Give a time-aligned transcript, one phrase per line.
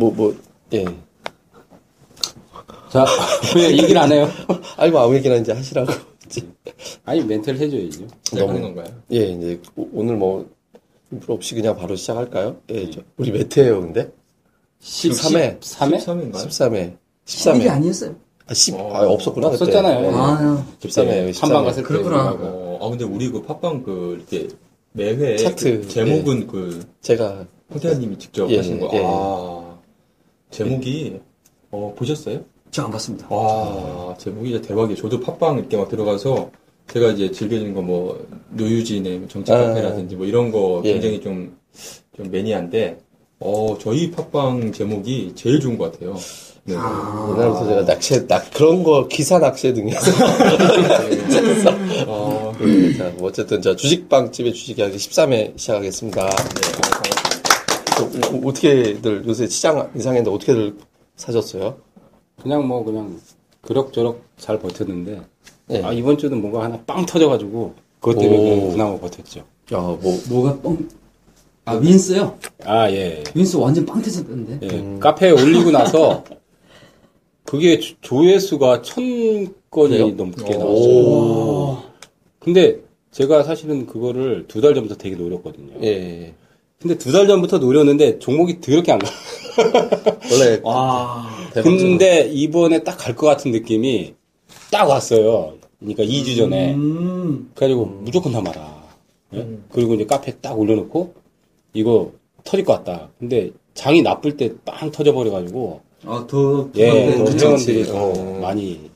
[0.00, 0.36] 뭐, 뭐, 뭐,
[0.72, 0.84] 예.
[2.90, 3.04] 자,
[3.54, 4.26] 왜 얘기를 안 해요?
[4.78, 5.92] 아니, 뭐, 아무 얘기나 이제 하시라고.
[7.04, 8.06] 아니, 멘트를 해줘야죠.
[8.24, 8.86] 시작하는 건가요?
[9.12, 10.48] 예, 이제, 오- 오늘 뭐,
[11.12, 12.56] 인프로 없이 그냥 바로 시작할까요?
[12.70, 14.10] 예, 저, 우리 몇 회예요 근데?
[14.80, 15.60] 13회?
[15.60, 15.98] 13회.
[15.98, 16.32] 13회인가요?
[16.34, 16.96] 13회.
[17.26, 17.70] 이게 13회.
[17.70, 18.14] 아니었어요.
[18.46, 18.90] 아, 10, 어.
[18.94, 19.64] 아, 없었구나, 그때.
[19.64, 20.04] 없었잖아요.
[20.06, 20.10] 예.
[20.14, 21.40] 아, 13회, 13회.
[21.42, 21.88] 한방 갔을 때.
[21.88, 22.36] 그렇구나.
[22.40, 24.48] 어, 아 근데 우리 그 팟빵 그 이렇게
[24.92, 28.90] 매회 차트, 그 제목은 그 제가, 홍태환님이 직접 예, 하신 거.
[28.94, 29.02] 예.
[29.04, 29.59] 아
[30.50, 31.20] 제목이
[31.70, 32.40] 어 보셨어요?
[32.70, 33.26] 저 안 봤습니다.
[33.34, 34.96] 와 제목이 진짜 대박이에요.
[34.96, 36.50] 저도 팟빵 이렇게 막 들어가서
[36.92, 39.58] 제가 이제 즐겨지는 거 뭐 노유진의 정치 아.
[39.58, 40.92] 카페라든지 뭐 이런 거 예.
[40.94, 41.56] 굉장히 좀,
[42.16, 42.98] 좀 매니아인데
[43.40, 46.14] 어 저희 팟빵 제목이 제일 좋은 것 같아요.
[46.64, 46.74] 네.
[46.74, 50.10] 옛날부터 제가 낚시, 낚, 그런 거, 기사 낚시에 등해서.
[52.06, 56.28] 어, 예, 자, 뭐 어쨌든, 저 주식빵집의 주식이야기 13회 시작하겠습니다.
[58.02, 60.76] 어, 어떻게들, 요새 시장 이상했는데 어떻게들
[61.16, 61.76] 사셨어요?
[62.42, 63.18] 그냥 뭐, 그냥,
[63.62, 65.20] 그럭저럭 잘 버텼는데,
[65.70, 65.82] 예.
[65.82, 68.70] 아, 이번 주는 뭔가 하나 빵 터져가지고, 그것 때문에 오.
[68.72, 69.40] 그나마 버텼죠.
[69.40, 69.98] 야, 뭐,
[70.28, 70.88] 뭐가 뻥?
[71.66, 72.38] 아, 윈스요?
[72.64, 73.22] 아, 예.
[73.34, 74.58] 윈스 완전 빵 터졌던데.
[74.62, 74.78] 예.
[74.78, 74.98] 음.
[74.98, 76.24] 카페에 올리고 나서,
[77.44, 80.08] 그게 조- 조회수가 천 건이 그래요?
[80.10, 80.58] 넘게 오.
[80.58, 81.82] 나왔어요.
[82.38, 82.78] 근데
[83.10, 85.74] 제가 사실은 그거를 두 달 전부터 되게 노렸거든요.
[85.82, 86.32] 예.
[86.80, 89.08] 근데 두 달 전부터 노렸는데 종목이 더럽게 안 가.
[90.32, 91.28] 원래, 와.
[91.52, 94.14] 근데 이번에 딱 갈 것 같은 느낌이
[94.70, 95.54] 딱 왔어요.
[95.78, 96.74] 그러니까 2주 전에.
[96.74, 97.50] 음.
[97.54, 98.80] 그래가지고 무조건 담아라.
[99.34, 99.46] 예?
[99.72, 101.14] 그리고 이제 카페 딱 올려놓고
[101.74, 102.12] 이거
[102.44, 103.10] 터질 것 같다.
[103.18, 106.90] 근데 장이 나쁠 때 빵 터져버려가지고 아, 더, 예.
[106.90, 108.38] 회원들이 더 어.
[108.40, 108.90] 많이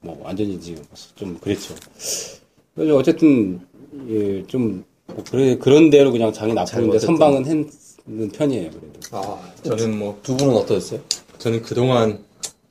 [0.00, 0.82] 뭐 완전히 지금
[1.14, 1.74] 좀 그랬죠.
[2.74, 3.60] 그래서 어쨌든
[4.08, 4.82] 예, 좀뭐
[5.30, 7.06] 그래 그런 대로 그냥 장이 나쁘는데 어쨌든.
[7.06, 8.70] 선방은 했는 편이에요.
[8.70, 9.00] 그래도.
[9.12, 11.00] 아 저는 뭐 두 분은 어떠셨어요?
[11.38, 12.24] 저는 그동안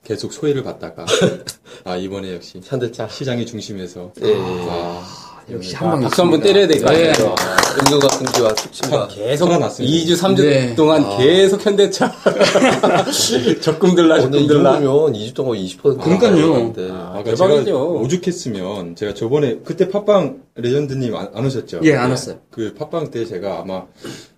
[0.04, 1.06] 계속 소외를 받다가
[1.86, 3.08] 아 이번에 역시 현대차.
[3.10, 4.34] 시장의 중심에서 예.
[4.38, 5.04] 아,
[5.52, 7.08] 역시 아, 한방 박수 한번 때려야 될것 네.
[7.08, 7.36] 같아요.
[7.82, 9.08] 은근과 금기와 특징과.
[9.08, 9.94] 계속 살아났습니다.
[9.96, 10.76] 2주 3주 네.
[10.76, 12.12] 동안 계속 현대차
[13.62, 14.74] 적금 들라 오늘 적금 이 들라.
[14.74, 16.74] 정도면 2주 동안 20% 그러니까요.
[16.92, 17.66] 아, 아까 대박이죠.
[17.66, 21.82] 제가 오죽했으면 제가 저번에 그때 팟빵 레전드님 안, 안 오셨죠?
[21.84, 22.38] 예, 안 왔어요.
[22.52, 23.84] 그 팟빵 때 제가 아마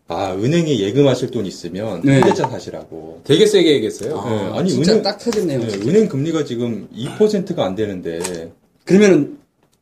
[0.08, 2.20] 아 은행에 예금하실 돈 있으면 네.
[2.20, 3.22] 현대차 사시라고.
[3.24, 4.24] 되게 세게 얘기했어요.
[4.28, 5.60] 네, 아니 진짜 은행 딱 터졌네요.
[5.60, 8.52] 네, 은행 금리가 지금 2%가 안 되는데
[8.86, 9.38] 그러면은,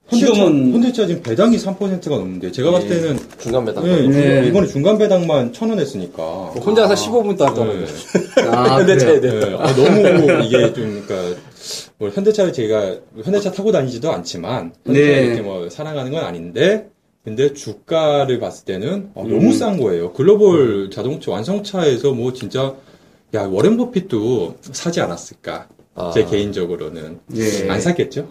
[0.10, 3.84] 현대차, 지금은, 현대차 지금 배당이 3%가 넘는데 제가 봤을 때는 중간 배당.
[3.84, 4.48] 네, 네.
[4.48, 6.24] 이번에 중간 배당만 천 원 했으니까.
[6.64, 7.60] 혼자 서 15분 동안 네.
[7.60, 8.52] 떨어요.
[8.52, 9.20] 아, 현대차에.
[9.22, 9.40] 대해.
[9.40, 11.40] 네, 아, 너무 이게 좀 그러니까
[12.00, 15.26] 뭐 현대차를 제가 현대차 타고 다니지도 않지만 현대차 네.
[15.28, 16.90] 이렇게 뭐 사랑하는 건 아닌데
[17.24, 19.30] 근데 주가를 봤을 때는 어, 음.
[19.30, 20.14] 너무 싼 거예요.
[20.14, 22.74] 글로벌 자동차 완성차에서 뭐 진짜
[23.36, 25.68] 야 워렌 버핏도 사지 않았을까?
[26.00, 26.12] 아.
[26.12, 27.70] 제 개인적으로는 예.
[27.70, 28.28] 안 샀겠죠.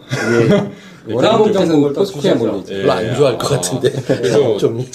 [1.07, 1.13] 예.
[1.13, 2.05] 워낙 정도 또.
[2.35, 2.73] 몰리죠.
[2.73, 3.91] 예, 별로 안 좋아할 것 아, 같은데.
[3.91, 4.85] 그래서 좀.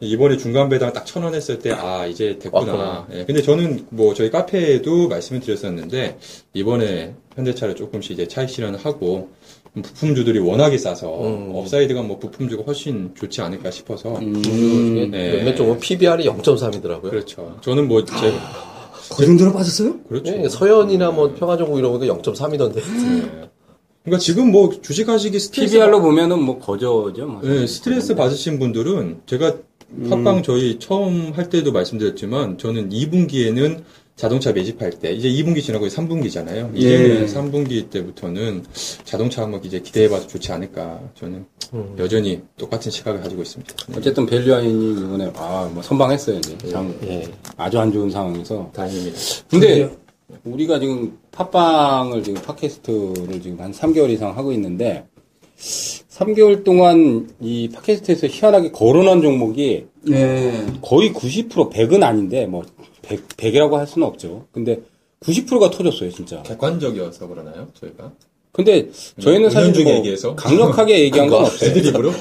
[0.00, 3.06] 이번에 중간 배당 딱 천 원 했을 때, 아, 이제 됐구나.
[3.14, 6.18] 예, 근데 저는 뭐 저희 카페에도 말씀을 드렸었는데,
[6.54, 9.28] 이번에 현대차를 조금씩 이제 차익 실현을 하고,
[9.80, 11.52] 부품주들이 워낙에 싸서, 음.
[11.54, 15.36] upside가 뭐 부품주가 훨씬 좋지 않을까 싶어서, 음, 네.
[15.36, 17.08] 몇몇 종은 PBR이 0.3이더라고요.
[17.10, 17.56] 그렇죠.
[17.60, 18.32] 저는 뭐, 제,
[19.16, 20.00] 그 정도로 빠졌어요?
[20.08, 20.32] 그렇죠.
[20.32, 22.76] 예, 서연이나 뭐 평화정공 이런 거 0.3이던데.
[22.76, 23.50] 네.
[24.04, 27.26] 그러니까 지금 뭐 주식하시기 스트레스, PBR로 보면은 뭐 거저죠.
[27.26, 27.40] 뭐.
[27.42, 29.56] 네, 스트레스 받으신 분들은 제가
[30.08, 33.82] 팟빵 저희 처음 할 때도 말씀드렸지만 저는 2분기에는
[34.16, 36.76] 자동차 매집할 때 이제 2분기 지나고 3분기잖아요.
[36.76, 37.26] 이제는 예.
[37.26, 38.64] 3분기 때부터는
[39.04, 41.00] 자동차 한번 이제 기대해봐도 좋지 않을까.
[41.14, 41.94] 저는 음.
[41.98, 43.74] 여전히 똑같은 시각을 가지고 있습니다.
[43.88, 43.94] 네.
[43.96, 46.38] 어쨌든 밸류아인이 이번에 아, 뭐 선방했어요.
[46.38, 46.56] 이제.
[46.68, 47.26] 장 예.
[47.56, 48.70] 아주 안 좋은 상황에서.
[48.74, 49.18] 다행입니다.
[49.48, 49.90] 근데
[50.44, 55.04] 우리가 지금 팟빵을 지금 팟캐스트를 지금 한 3개월 이상 하고 있는데
[55.58, 60.66] 3개월 동안 이 팟캐스트에서 희한하게 거론한 종목이 네.
[60.82, 62.64] 거의 90% 100은 아닌데 뭐
[63.02, 64.46] 100, 100이라고 할 수는 없죠.
[64.52, 64.80] 근데
[65.20, 66.42] 90%가 터졌어요, 진짜.
[66.42, 68.12] 객관적이어서 그러나요, 저희가?
[68.52, 68.90] 근데
[69.20, 70.34] 저희는 사실 은연중에 뭐 얘기해서?
[70.36, 71.70] 강력하게 얘기한 건 없어요.
[71.70, 72.12] 애드립으로?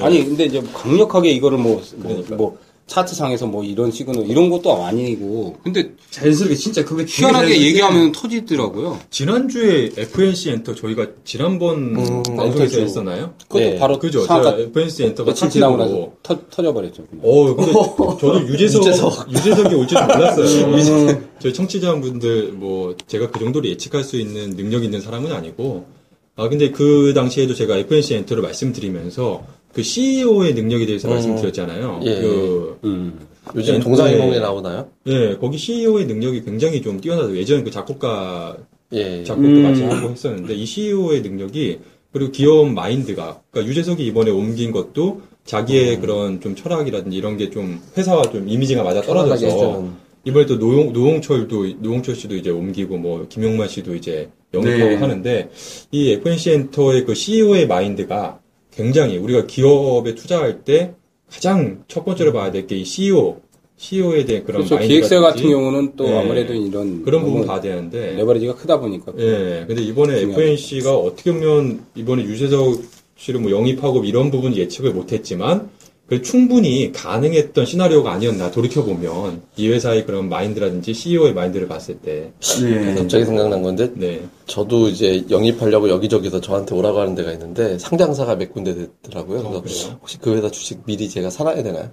[0.00, 2.36] 아니 근데 이제 강력하게 이거를 뭐, 뭐, 그러니까.
[2.36, 8.98] 뭐 차트상에서 뭐 이런 시그널 이런 것도 아니고 근데 자연스럽게 진짜 그게 희한하게 얘기하면 터지더라고요.
[9.10, 12.80] 지난주에 FNC 엔터 저희가 지난번 음, 방송에서.
[12.80, 13.34] 했었나요?
[13.48, 13.78] 그것도 네.
[13.78, 14.20] 바로 그죠?
[14.22, 17.06] 제가 FNC 엔터가 며칠 지나고 나서 차트로 터, 터져버렸죠.
[17.06, 17.24] 그냥.
[17.24, 17.72] 어, 근데
[18.20, 19.32] 저도 유재석, 유재석.
[19.32, 21.22] 유재석이 올 줄은 몰랐어요.
[21.40, 25.86] 저희 청취자분들, 뭐, 제가 그 정도로 예측할 수 있는 능력 있는 사람은 아니고,
[26.36, 31.14] 아 근데 그 당시에도 제가 FNC 엔터를 말씀드리면서 그 CEO의 능력에 대해서 음.
[31.14, 32.00] 말씀드렸잖아요.
[32.04, 32.14] 예.
[32.20, 33.18] 그 음.
[33.54, 33.80] 요즘 네.
[33.80, 34.88] 동상이몽에 나오나요?
[35.06, 38.56] 예, 거기 CEO의 능력이 굉장히 좀 뛰어나서 예전 그 작곡가
[38.92, 39.22] 예.
[39.24, 39.62] 작곡도 음.
[39.62, 41.78] 같이 하고 했었는데 이 CEO의 능력이
[42.12, 45.22] 그리고 기업 마인드가 그러니까 유재석이 이번에 옮긴 것도 음.
[45.44, 50.04] 자기의 그런 좀 철학이라든지 이런 게 좀 회사와 좀 이미지가 맞아 떨어져서.
[50.26, 54.94] 이번에 또 노용, 노홍철도 노홍철 씨도 이제 옮기고 뭐 김용만 씨도 이제 영입하고 네.
[54.96, 55.50] 하는데
[55.90, 58.38] 이 FNC 엔터의 그 CEO의 마인드가
[58.74, 60.94] 굉장히 우리가 기업에 투자할 때
[61.30, 63.40] 가장 첫 번째로 봐야 될 게 이 CEO
[63.76, 64.76] CEO에 대한 그런 그렇죠.
[64.76, 66.16] 마인드 기획사 같은 경우는 또 네.
[66.18, 69.12] 아무래도 이런 그런 부분 봐야 되는데 레버리지가 크다 보니까.
[69.18, 70.20] 예, 근데 이번에.
[70.22, 72.80] FNC가 어떻게 보면 이번에 유재석
[73.16, 75.83] 씨를 뭐 영입하고 이런 부분 예측을 못했지만 그
[76.22, 82.30] 충분히 가능했던 시나리오가 아니었나 돌이켜 보면 이 회사의 그런 마인드라든지 CEO의 마인드를 봤을 때,
[82.60, 82.94] 네.
[82.94, 88.52] 갑자기 생각난 건데 네, 저도 이제 영입하려고 여기저기서 저한테 오라고 하는 데가 있는데 상장사가 몇
[88.52, 89.38] 군데 됐더라고요.
[89.40, 89.98] 어, 그래서 그래요?
[90.02, 91.88] 혹시 그 회사 주식 미리 제가 살아야 되나요?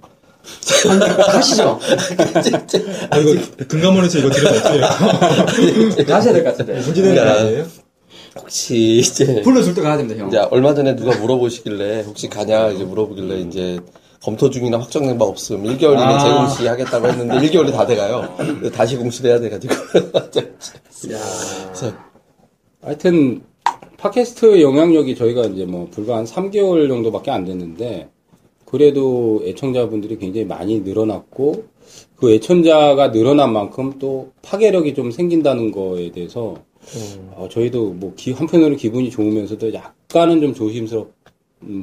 [1.28, 1.78] 하시죠.
[3.10, 4.54] 아 이거 금감원에서 이거 들으면
[5.92, 6.80] 어떻게 하셔야 될 것 같은데.
[6.80, 7.66] 문제되는 거 아니에요?
[8.38, 10.28] 혹시 이제 불러줄 때 가야 됩니다, 형.
[10.28, 13.78] 이제 얼마 전에 누가 물어보시길래 혹시 가냐 이제 물어보길래 이제
[14.22, 15.64] 검토 중이나 확정된 바 없음.
[15.64, 16.18] 1개월 이내 아.
[16.18, 18.22] 재공시 하겠다고 했는데 1개월이 다 돼가요.
[18.72, 18.96] 다시
[19.28, 19.74] 해야 돼가지고.
[21.02, 21.92] 그래서
[22.80, 23.42] 하여튼
[23.98, 28.08] 팟캐스트 영향력이 저희가 이제 뭐 불과 한 3개월 정도밖에 안 됐는데
[28.64, 31.64] 그래도 애청자분들이 굉장히 많이 늘어났고
[32.16, 36.54] 그 애청자가 늘어난 만큼 또 파괴력이 좀 생긴다는 거에 대해서
[37.32, 41.08] 어, 저희도 뭐 기- 한편으로 기분이 좋으면서도 약간은 좀 조심스러운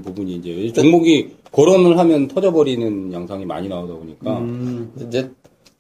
[0.03, 5.29] 부분이 이제 종목이 거론을 하면 터져버리는 양상이 많이 나오다 보니까 음, 이제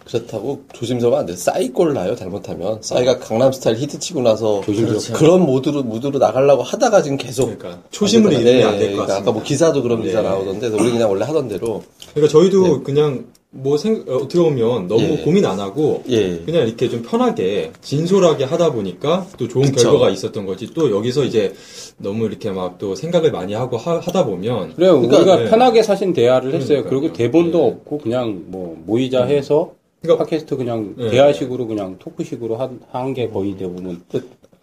[0.05, 1.35] 그렇다고 조심스러우면 안 돼.
[1.35, 2.79] 싸이꼴 나요 잘못하면.
[2.81, 5.13] 싸이가 강남스타일 히트 치고 나서 조심스럽죠.
[5.13, 8.67] 그런 모드로 무드로 나가려고 하다가 지금 계속 그러니까 초심을 안 잃으면 되잖아요.
[8.73, 9.21] 안될 예, 것 그러니까 같습니다.
[9.21, 10.27] 아까 뭐 기사도 그런 기사 네.
[10.29, 11.83] 나오던데 그래서 우리 그냥 원래 하던 대로
[12.15, 15.17] 그러니까 저희도 그냥 뭐 생, 어, 어떻게 보면 너무 예.
[15.23, 16.37] 고민 안 하고 예.
[16.45, 19.89] 그냥 이렇게 좀 편하게 진솔하게 하다 보니까 또 좋은 그쵸.
[19.89, 21.53] 결과가 있었던 거지 또 여기서 이제
[21.97, 25.01] 너무 이렇게 막 또 생각을 많이 하고 하, 다 보면 그래요.
[25.01, 25.49] 그러니까, 우리가 네.
[25.49, 26.83] 편하게 사신 대화를 했어요.
[26.83, 26.99] 그러니까요.
[27.01, 27.65] 그리고 대본도 네.
[27.67, 29.71] 없고 그냥 뭐 모이자 해서
[30.03, 31.09] 그러니까- 팟캐스트 그냥 네.
[31.09, 32.57] 대화식으로 그냥 토크식으로
[32.91, 34.01] 한 게 거의 대부분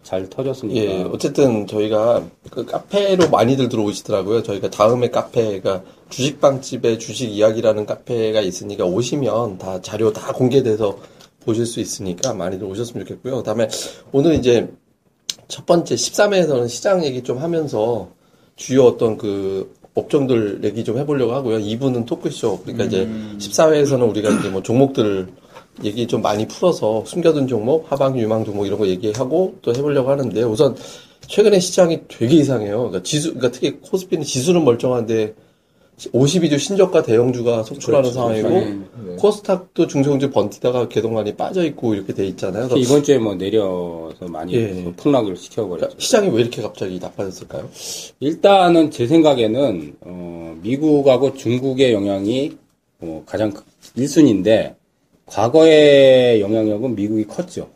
[0.04, 0.80] 잘 터졌으니까.
[0.80, 4.44] 예, 어쨌든 저희가 그 카페로 많이들 들어오시더라고요.
[4.44, 10.98] 저희가 다음에 카페가 주식빵집에 주식 이야기라는 카페가 있으니까 오시면 다 자료 다 공개돼서
[11.44, 13.38] 보실 수 있으니까 많이들 오셨으면 좋겠고요.
[13.38, 13.68] 그다음에
[14.12, 14.68] 오늘 이제
[15.48, 18.10] 첫 번째 13회에서는 시장 얘기 좀 하면서
[18.56, 21.58] 주요 어떤 그 업종들 얘기 좀 해보려고 하고요.
[21.58, 22.60] 2부는 토크쇼.
[22.62, 25.28] 그러니까 이제 14회에서는 우리가 이제 뭐 종목들
[25.84, 30.42] 얘기 좀 많이 풀어서 숨겨둔 종목, 하방 유망 종목 이런 거 얘기하고 또 해보려고 하는데
[30.42, 30.76] 우선
[31.26, 32.78] 최근에 시장이 되게 이상해요.
[32.78, 35.34] 그러니까 지수, 그러니까 특히 코스피는 지수는 멀쩡한데
[35.96, 38.78] 52주 신저가 대형주가 속출하는 상황이고 네.
[39.18, 42.68] 코스닥도 중소형주 번티다가 개동관이 빠져 있고 이렇게 돼 있잖아요.
[42.76, 44.92] 이번 주에 뭐 내려서 많이 예.
[44.96, 45.78] 폭락을 시켜버렸죠.
[45.78, 47.70] 그러니까 시장이 왜 이렇게 갑자기 나빠졌을까요?
[48.20, 52.56] 일단은 제 생각에는 어, 미국하고 중국의 영향이
[53.00, 53.52] 어, 가장
[53.96, 54.74] 1순위인데
[55.24, 57.70] 과거의 영향력은 미국이 컸죠.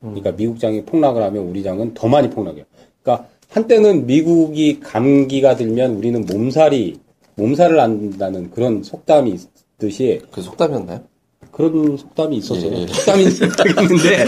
[0.00, 2.64] 그러니까 미국 장이 폭락을 하면 우리 장은 더 많이 폭락해요.
[3.02, 6.98] 그러니까 한때는 미국이 감기가 들면 우리는 몸살이
[7.36, 9.34] 몸살을 안다는 그런 속담이
[9.78, 11.04] 있듯이 그 속담이었나요?
[11.52, 12.72] 그런 속담이 있었어요.
[12.74, 12.86] 예, 예.
[12.86, 13.22] 속담이
[13.82, 14.24] 있는데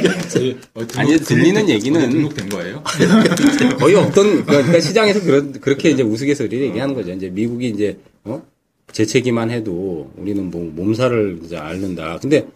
[0.97, 2.83] 아니, 들리는 얘기는- 등록된 거예요?
[3.79, 7.13] 거의 없던 그러니까 시장에서 그런 그렇게 이제 우스갯소리를 얘기하는 거죠.
[7.13, 8.43] 이제 미국이 이제 어?
[8.93, 12.19] 재채기만 해도 우리는 뭐 몸살을 이제 앓는다.
[12.21, 12.47] 근데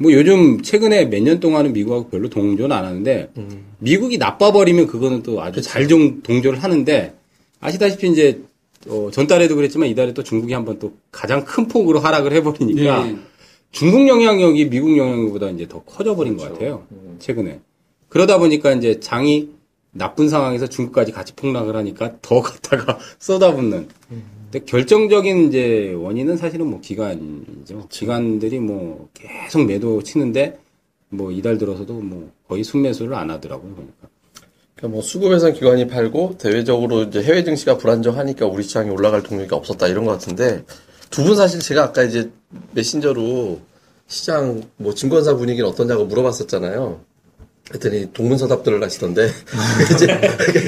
[0.00, 3.30] 뭐 요즘 최근에 몇 년 동안은 미국하고 별로 동조는 안 하는데
[3.78, 7.14] 미국이 나빠버리면 그거는 또 아주 잘좀 동조를 하는데
[7.60, 8.40] 아시다시피 이제
[8.86, 13.16] 어, 전달에도 그랬지만 이달에 또 중국이 한번 또 가장 큰 폭으로 하락을 해버리니까 예.
[13.70, 16.86] 중국 영향력이 미국 영향력보다 이제 더 커져버린 것 같아요.
[17.18, 17.60] 최근에.
[18.08, 19.50] 그러다 보니까 이제 장이
[19.90, 23.88] 나쁜 상황에서 중국까지 같이 폭락을 하니까 더 갖다가 쏟아붓는.
[24.50, 27.86] 근데 결정적인 이제 원인은 사실은 뭐 기관이죠.
[27.90, 30.58] 기관들이 뭐 계속 매도 치는데
[31.10, 33.74] 뭐 이달 들어서도 뭐 거의 순매수를 안 하더라고요.
[33.74, 34.08] 보니까.
[34.78, 39.88] 그러니까 뭐 수급회선 기관이 팔고 대외적으로 이제 해외 증시가 불안정하니까 우리 시장이 올라갈 동력이 없었다
[39.88, 40.64] 이런 것 같은데
[41.10, 42.30] 두 분 사실 제가 아까 이제
[42.72, 43.60] 메신저로
[44.06, 47.00] 시장 뭐 증권사 분위기는 어떠냐고 물어봤었잖아요.
[47.74, 49.28] 했더니 동문서답들을 하시던데
[49.94, 50.20] 이제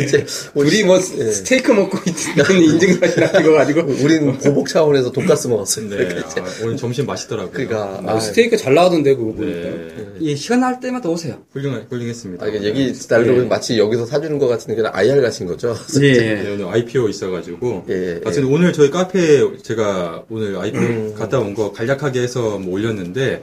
[0.04, 1.30] 이제 우리 뭐 예.
[1.32, 5.88] 스테이크 먹고 있는 인증샷이나 찍어가지고 우리는 보복 차원에서 돈가스 먹었어요.
[5.88, 5.96] 네.
[5.96, 7.52] 이렇게 아, 오늘 점심 맛있더라고요.
[7.52, 9.60] 그러니까 아, 아, 스테이크 잘 나오던데 그거 보니까.
[9.70, 10.06] 네.
[10.22, 11.38] 예, 시간 날 때마다 오세요.
[11.52, 12.44] 훌륭, 훌륭했습니다.
[12.44, 13.46] 아, 이게 얘기 날로 예.
[13.46, 15.74] 마치 여기서 사주는 것 같은데 그냥 IR 가신 거죠?
[16.02, 16.12] 예.
[16.42, 17.86] 네, 오늘 IPO 있어가지고.
[17.88, 18.20] 예, 예.
[18.22, 21.14] 하여튼 오늘 저희 카페에 제가 오늘 IPO 음.
[21.18, 23.42] 갔다 온 거 간략하게 해서 뭐 올렸는데,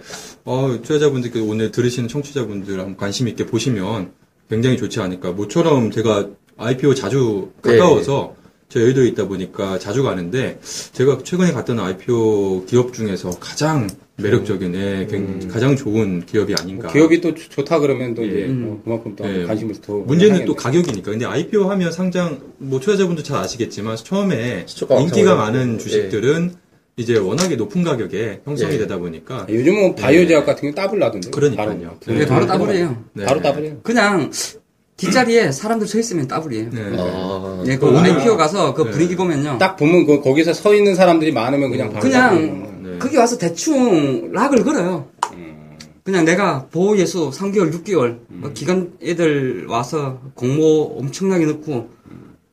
[0.50, 4.12] 어, 투자자분들께 오늘 들으시는 청취자분들 한번 관심 있게 보시면
[4.50, 5.32] 굉장히 좋지 않을까.
[5.34, 8.34] 모처럼 제가 IPO 자주 가까워서
[8.70, 10.58] 저 여의도에 있다 보니까 자주 가는데,
[10.94, 16.92] 제가 최근에 갔던 IPO 기업 중에서 가장 매력적인, 예, 굉- 가장 좋은 기업이 아닌가.
[16.94, 18.68] 기업이 또 좋- 좋다 그러면 또 이제 음.
[18.70, 19.44] 어, 그만큼 또 예.
[19.46, 20.80] 관심을 더 문제는 또 하겠네.
[20.82, 21.12] 가격이니까.
[21.12, 24.66] 근데 IPO 하면 상장, 뭐, 투자자분들 잘 아시겠지만, 처음에
[25.02, 25.78] 인기가 많은 어려워요.
[25.78, 26.54] 주식들은
[27.00, 28.78] 이제 워낙에 높은 가격에 형성이 예.
[28.80, 29.46] 되다 보니까.
[29.48, 31.30] 요즘은 바이오 제약 같은 게 따블 나던데.
[31.30, 31.68] 그러니까요.
[31.68, 32.14] 바로, 네.
[32.18, 33.04] 네, 바로 따블이에요.
[33.14, 33.26] 네.
[33.26, 33.78] 바로 따블이에요.
[33.84, 34.32] 그냥
[34.98, 36.70] 뒷자리에 사람들 서 있으면 따블이에요.
[36.72, 36.82] 네.
[36.98, 38.90] 아, 예, 그 오늘- IPO 가서 그 네.
[38.90, 39.60] 분위기 보면요.
[39.60, 42.82] 딱 보면 그 거기서 서 있는 사람들이 많으면 그냥 바로 그냥.
[42.84, 42.98] 네.
[42.98, 45.08] 거기 와서 대충 락을 걸어요.
[45.34, 45.78] 음.
[46.04, 51.90] 그냥 내가 보호 예수 3개월, 6개월 뭐 기간 애들 와서 공모 엄청나게 넣고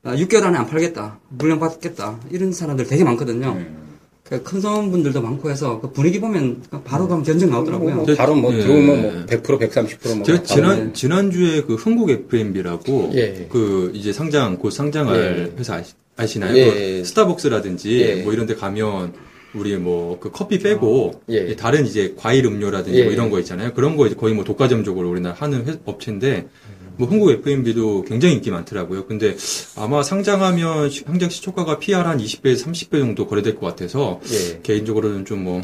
[0.03, 3.55] 아, 6개월 안에 안 팔겠다, 물량 받겠다 이런 사람들 되게 많거든요.
[3.55, 3.84] 그
[4.29, 7.95] 큰 사원분들도 많고 해서 그 분위기 보면 바로 가면 견적 나오더라고요.
[7.97, 8.61] 뭐 바로 뭐 예.
[8.61, 13.47] 들어오면 뭐 100% 130%뭐 제가 지난, 지난주에 그 흥국 FMB라고, 예.
[13.51, 15.59] 그 이제 상장, 곧 상장할 예.
[15.59, 16.57] 회사 아시, 아시나요?
[16.57, 16.65] 예.
[17.01, 18.23] 그 스타벅스라든지, 예.
[18.23, 19.13] 뭐 이런 데 가면,
[19.55, 21.55] 우리 뭐, 그 커피 빼고, 예.
[21.55, 23.05] 다른 이제 과일 음료라든지 예.
[23.05, 23.75] 뭐 이런 거 있잖아요.
[23.75, 26.47] 그런 거 이제 거의 뭐 독과점적으로 우리나라 하는 회- 업체인데,
[26.97, 29.07] 뭐 한국 FMB도 굉장히 인기 많더라고요.
[29.07, 29.37] 근데
[29.77, 34.61] 아마 상장하면 시- 상장 시초가가 PR 한 20배에서 30배 정도 거래될 것 같아서 예.
[34.63, 35.61] 개인적으로는 좀 뭐,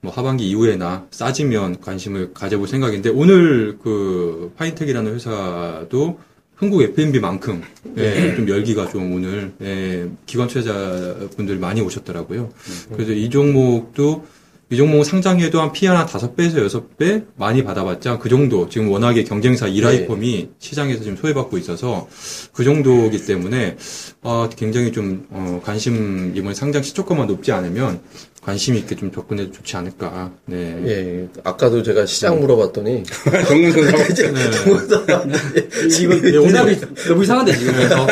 [0.00, 6.18] 뭐 하반기 이후에나 싸지면 관심을 가져볼 생각인데 오늘 그 파인텍이라는 회사도
[6.56, 7.62] 한국 F&B만큼
[7.98, 12.50] 예, 좀 열기가 좀 오늘 예, 기관 투자자분들 많이 오셨더라고요.
[12.94, 14.24] 그래서 이 종목도
[14.68, 18.68] 이 종목 상장해도 한 PR 한 5배에서 6배 많이 받아봤자 그 정도.
[18.68, 22.08] 지금 워낙에 경쟁사 이라이폼이 시장에서 지금 소외받고 있어서
[22.52, 23.76] 그 정도이기 때문에
[24.22, 28.00] 어, 굉장히 좀 어, 관심 이번 상장 시초가만 높지 않으면
[28.46, 30.30] 관심 있게 좀 접근해도 좋지 않을까.
[30.46, 30.80] 네.
[30.86, 33.02] 예, 아까도 제가 시장 물어봤더니
[33.48, 34.34] 정문 선생
[36.00, 38.06] 이거 예, 오늘- 대답이 너무 이상한데 지금 그래서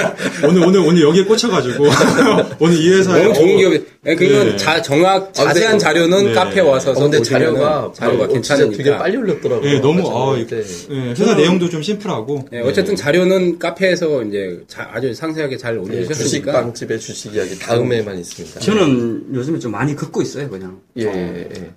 [0.49, 1.85] 오늘 오늘 오늘 여기에 꽂혀가지고
[2.59, 3.85] 오늘 이 회사에 너무 좋은 기업이.
[4.07, 4.57] 예, 그건 네.
[4.57, 6.33] 자, 정확, 자세한 근데- 자료는 네.
[6.35, 8.77] 카페 와서 어, 근데 자료가 자료가 어, 괜찮으니까.
[8.77, 9.71] 되게 빨리 올렸더라고요.
[9.71, 10.03] 예, 너무
[10.35, 10.37] 아.
[10.39, 15.79] 예, 회사 내용도 좀 심플하고 예, 어쨌든 자료는 카페에서 이제 자- 아주 상세하게 잘 예,
[15.79, 16.15] 올려주셨으니까.
[16.25, 18.61] 주식 빵집의 주식 이야기 다음에만 있습니다.
[18.61, 20.81] 저는 요즘에 좀 많이 긋고 있어요 그냥.
[20.97, 21.75] 예, 예.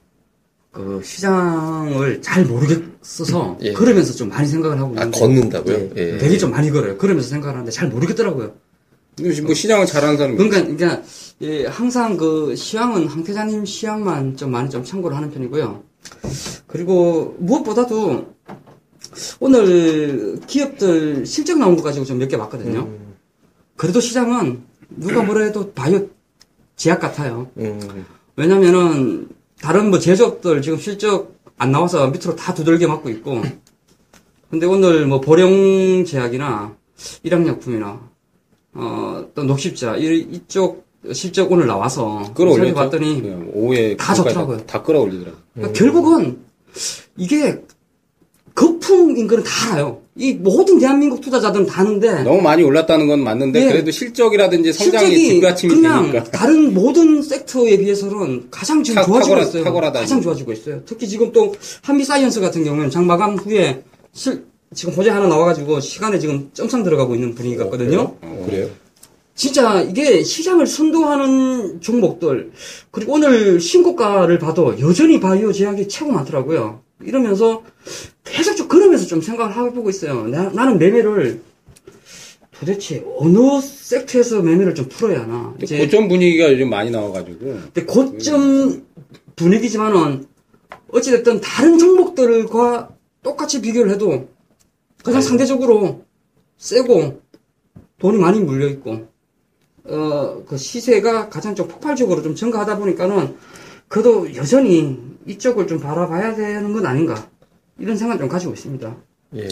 [0.72, 3.74] 그 시장을 잘 모르겠어서 예.
[3.74, 5.76] 그러면서 좀 많이 생각을 하고 아, 있는데 걷는다고요?
[5.76, 5.92] 예.
[5.96, 6.18] 예.
[6.18, 6.98] 되게 좀 많이 걸어요.
[6.98, 8.54] 그러면서 생각을 하는데 잘 모르겠더라고요.
[9.46, 10.38] 뭐 시장을 잘하는 사람이.
[10.38, 11.02] 그러니까, 그러니까
[11.42, 15.84] 예, 항상 그 시황은 황태자님 시황만 좀 많이 좀 참고를 하는 편이고요.
[16.68, 18.36] 그리고 무엇보다도
[19.40, 22.82] 오늘 기업들 실적 나온 거 가지고 좀 몇 개 봤거든요.
[22.82, 23.16] 음,
[23.76, 26.08] 그래도 시장은 누가 뭐라 해도 바이오
[26.76, 27.50] 제약 같아요.
[27.58, 28.06] 음,
[28.38, 29.28] 왜냐면은
[29.62, 33.42] 다른 뭐 제조업들 지금 실적 안 나와서 밑으로 다 두들겨 맞고 있고
[34.50, 36.76] 근데 오늘 뭐 보령 제약이나
[37.24, 38.00] 일양약품이나
[38.76, 42.74] 어 또 녹십자 이, 이쪽 실적 오늘 나와서 끌어올렸죠.
[42.74, 44.66] 봤더니 예, 오후에 다 좋더라고요.
[44.66, 45.42] 다 끌어올리더라고요.
[45.54, 46.40] 그러니까 결국은
[47.16, 47.62] 이게
[48.58, 50.02] 거품인 거는 다 알아요.
[50.16, 53.72] 이 모든 대한민국 투자자들은 다 아는데 너무 많이 올랐다는 건 맞는데 네.
[53.72, 56.24] 그래도 실적이라든지 성장이 뒷받침이 그냥 되니까.
[56.32, 59.64] 다른 모든 섹터에 비해서는 가장 지금 탁- 좋아지고 탁월하- 있어요.
[59.64, 60.22] 탁월하다, 가장.
[60.22, 60.82] 좋아지고 있어요.
[60.88, 65.80] 특히 지금 또 한미 사이언스 같은 경우는 장 마감 후에 실, 지금 호재 하나 나와가지고
[65.80, 68.16] 시간에 지금 점상 들어가고 있는 분위기 같거든요.
[68.22, 68.68] 어, 그래요?
[69.36, 72.52] 진짜 이게 시장을 선도하는 종목들
[72.90, 76.82] 그리고 오늘 신고가를 봐도 여전히 바이오 제약이 최고 많더라고요.
[77.06, 77.62] 이러면서
[78.32, 80.28] 계속 좀 그러면서 좀 생각을 해보고 있어요.
[80.28, 81.42] 나, 나는 매매를
[82.52, 85.54] 도대체 어느 섹터에서 매매를 좀 풀어야 하나.
[85.62, 87.40] 이제 고점 분위기가 요즘 많이 나와가지고.
[87.40, 88.84] 근데 고점
[89.36, 90.26] 분위기지만은
[90.92, 92.90] 어찌됐든 다른 종목들과
[93.22, 94.30] 똑같이 비교를 해도
[95.04, 96.06] 그냥 상대적으로
[96.58, 97.22] 세고
[98.00, 99.08] 돈이 많이 물려 있고
[99.86, 103.36] 어, 그 시세가 가장 좀 폭발적으로 좀 증가하다 보니까는
[103.88, 107.30] 그래도 여전히 이쪽을 좀 바라봐야 되는 건 아닌가
[107.80, 108.96] 이런 생각 좀 가지고 있습니다.
[109.36, 109.48] 예.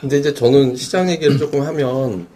[0.00, 2.26] 근데 이제 저는 시장 얘기를 조금 하면,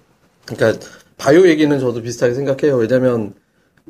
[0.44, 0.86] 그러니까
[1.18, 2.76] 바이오 얘기는 저도 비슷하게 생각해요.
[2.76, 3.34] 왜냐면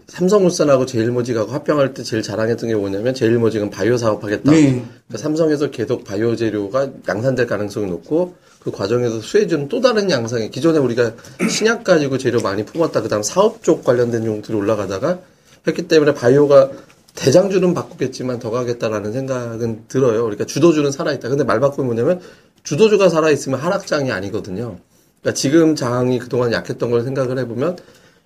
[0.09, 4.51] 삼성물산하고 제일모직하고 합병할 때 제일 자랑했던 게 뭐냐면 제일모직은 바이오 사업하겠다.
[4.53, 4.63] 네.
[4.63, 10.79] 그러니까 삼성에서 계속 바이오 재료가 양산될 가능성이 높고 그 과정에서 수혜주는 또 다른 양상에 기존에
[10.79, 11.15] 우리가
[11.49, 15.21] 신약 가지고 재료 많이 품었다 그다음 사업 쪽 관련된 용도로 올라가다가
[15.67, 16.71] 했기 때문에 바이오가
[17.17, 20.23] 대장주는 바꾸겠지만 더 가겠다라는 생각은 들어요.
[20.23, 21.29] 그러니까 주도주는 살아있다.
[21.29, 22.21] 근데 말 바꾸면 뭐냐면
[22.63, 24.79] 주도주가 살아있으면 하락장이 아니거든요.
[25.21, 27.79] 그러니까 지금 장이 그동안 약했던 걸 생각을 해보면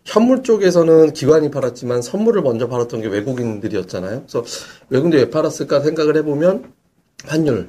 [0.04, 4.24] 현물 쪽에서는 기관이 팔았지만 선물을 먼저 팔았던 게 외국인들이었잖아요.
[4.26, 4.44] 그래서
[4.88, 6.72] 외국인들이 왜 팔았을까 생각을 해보면
[7.24, 7.68] 환율.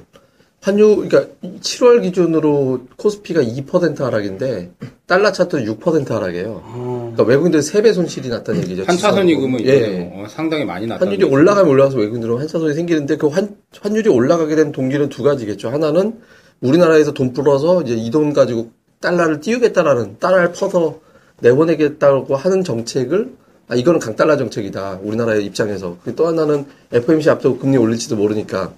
[0.62, 1.26] 환율, 그러니까
[1.60, 4.70] 7월 기준으로 코스피가 2% 하락인데
[5.08, 6.62] 달러 차트 6% 하락이에요.
[6.72, 8.84] 그러니까 외국인들 3배 손실이 났다는 얘기죠.
[8.86, 10.08] 한차선이 그러면 예.
[10.14, 11.04] 어, 상당히 많이 났다.
[11.04, 15.68] 환율이 올라가면 올라가서 외국인들은 한차선이 생기는데 그 환, 환율이 올라가게 된 동기는 두 가지겠죠.
[15.70, 16.20] 하나는
[16.60, 21.00] 우리나라에서 돈 풀어서 이제 이 돈 가지고 달러를 띄우겠다라는 달러를 퍼서
[21.40, 23.32] 내보내겠다고 하는 정책을
[23.66, 25.00] 아 이거는 강달러 정책이다.
[25.02, 25.96] 우리나라의 입장에서.
[26.14, 28.72] 또 하나는 FOMC 앞두고 금리 올릴지도 모르니까.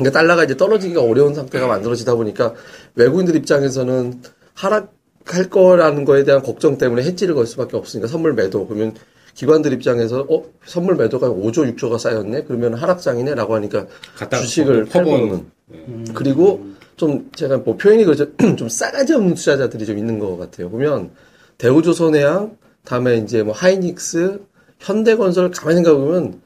[0.00, 2.54] 그러니까 달러가 이제 떨어지기가 어려운 상태가 만들어지다 보니까
[2.94, 4.22] 외국인들 입장에서는
[4.54, 8.66] 하락할 거라는 거에 대한 걱정 때문에 해지를 걸 수밖에 없으니까 선물 매도.
[8.66, 8.94] 그러면
[9.34, 12.44] 기관들 입장에서 어 선물 매도가 5조 6조가 쌓였네.
[12.44, 13.86] 그러면 하락장이네라고 하니까
[14.30, 15.30] 주식을 팔고 퍼부은.
[15.30, 16.04] 오는.
[16.14, 16.66] 그리고
[16.96, 18.26] 좀 제가 뭐 표현이 그렇죠.
[18.56, 20.70] 좀 싸가지 없는 투자자들이 좀 있는 것 같아요.
[20.70, 21.10] 보면
[21.58, 24.40] 대우조선해양, 다음에 이제 뭐 하이닉스,
[24.78, 26.40] 현대건설 가만히 생각해보면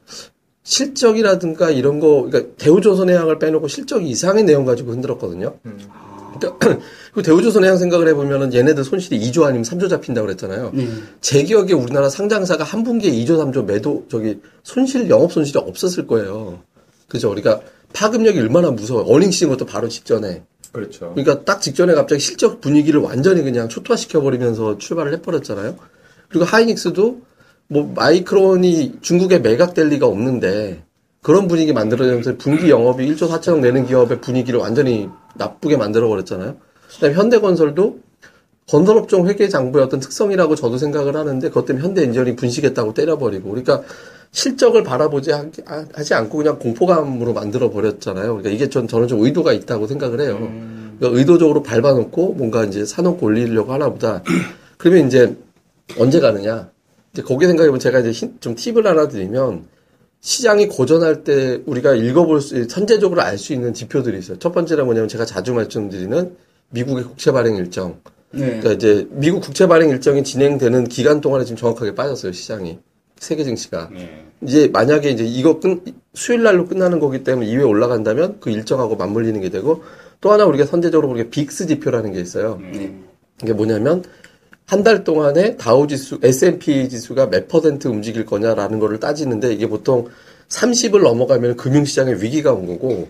[0.65, 5.57] 실적이라든가 이런 거, 그러니까 대우조선해양을 빼놓고 실적 이상의 내용 가지고 흔들었거든요.
[6.37, 6.79] 그러니까
[7.13, 10.71] 그 대우조선해양 생각을 해보면은 얘네들 손실이 2조 아니면 3조 잡힌다고 그랬잖아요.
[10.73, 10.87] 네.
[11.21, 16.59] 제 기억에 우리나라 상장사가 한 분기에 2조, 3조 매도, 저기, 손실, 영업 손실이 없었을 거예요.
[17.07, 17.29] 그죠?
[17.29, 17.61] 그러니까
[17.93, 19.05] 파급력이 얼마나 무서워요.
[19.05, 20.43] 어닝시인 것도 바로 직전에.
[20.71, 21.13] 그렇죠.
[21.13, 25.77] 그러니까 딱 직전에 갑자기 실적 분위기를 완전히 그냥 초토화시켜버리면서 출발을 해버렸잖아요.
[26.27, 27.21] 그리고 하이닉스도
[27.67, 30.83] 뭐 마이크론이 중국에 매각될 리가 없는데
[31.21, 36.55] 그런 분위기 만들어내면서 분기 영업이 1조 4천억 내는 기업의 분위기를 완전히 나쁘게 만들어버렸잖아요.
[36.93, 37.99] 그다음에 현대건설도
[38.69, 43.81] 건설업종 회계 장부의 어떤 특성이라고 저도 생각을 하는데 그것 때문에 현대엔지니어링 분식했다고 때려버리고 그러니까
[44.31, 45.45] 실적을 바라보지 하-
[45.93, 48.27] 하지 않고 그냥 공포감으로 만들어 버렸잖아요.
[48.27, 50.37] 그러니까 이게 전 저는 좀 의도가 있다고 생각을 해요.
[50.99, 54.23] 그러니까 의도적으로 밟아놓고 뭔가 이제 사놓고 올리려고 하나 보다.
[54.77, 55.35] 그러면 이제
[55.99, 56.69] 언제 가느냐?
[57.15, 59.63] 이제 거기 생각해보면 제가 이제 힌- 좀 팁을 하나 드리면
[60.19, 64.37] 시장이 고전할 때 우리가 읽어볼 수, 선제적으로 알 수 있는 지표들이 있어요.
[64.37, 66.35] 첫 번째는 뭐냐면 제가 자주 말씀드리는
[66.71, 67.99] 미국의 국채 발행 일정.
[68.31, 68.39] 네.
[68.47, 72.79] 그러니까 이제 미국 국채 발행 일정이 진행되는 기간 동안에 지금 정확하게 빠졌어요, 시장이.
[73.17, 73.89] 세계 증시가.
[73.93, 74.25] 네.
[74.41, 75.83] 이제 만약에 이제 이거 끝,
[76.15, 79.83] 수요일 날로 끝나는 거기 때문에 이후에 올라간다면 그 일정하고 맞물리는 게 되고
[80.19, 82.59] 또 하나 우리가 선제적으로 보게 빅스 지표라는 게 있어요.
[83.41, 84.03] 이게 뭐냐면
[84.67, 90.07] 한 달 동안에 다우 지수, S&P 지수가 몇 퍼센트 움직일 거냐라는 거를 따지는데 이게 보통
[90.49, 93.07] 30을 넘어가면 금융시장에 위기가 온 거고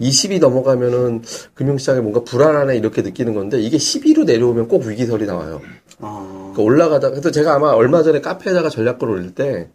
[0.00, 1.22] 20이 넘어가면은
[1.54, 5.60] 금융시장에 뭔가 불안하네 이렇게 느끼는 건데 이게 12로 내려오면 꼭 위기설이 나와요.
[6.00, 6.52] 아.
[6.54, 9.68] 그러니까 올라가다 그래서 제가 아마 얼마 전에 카페에다가 전략글 올릴 때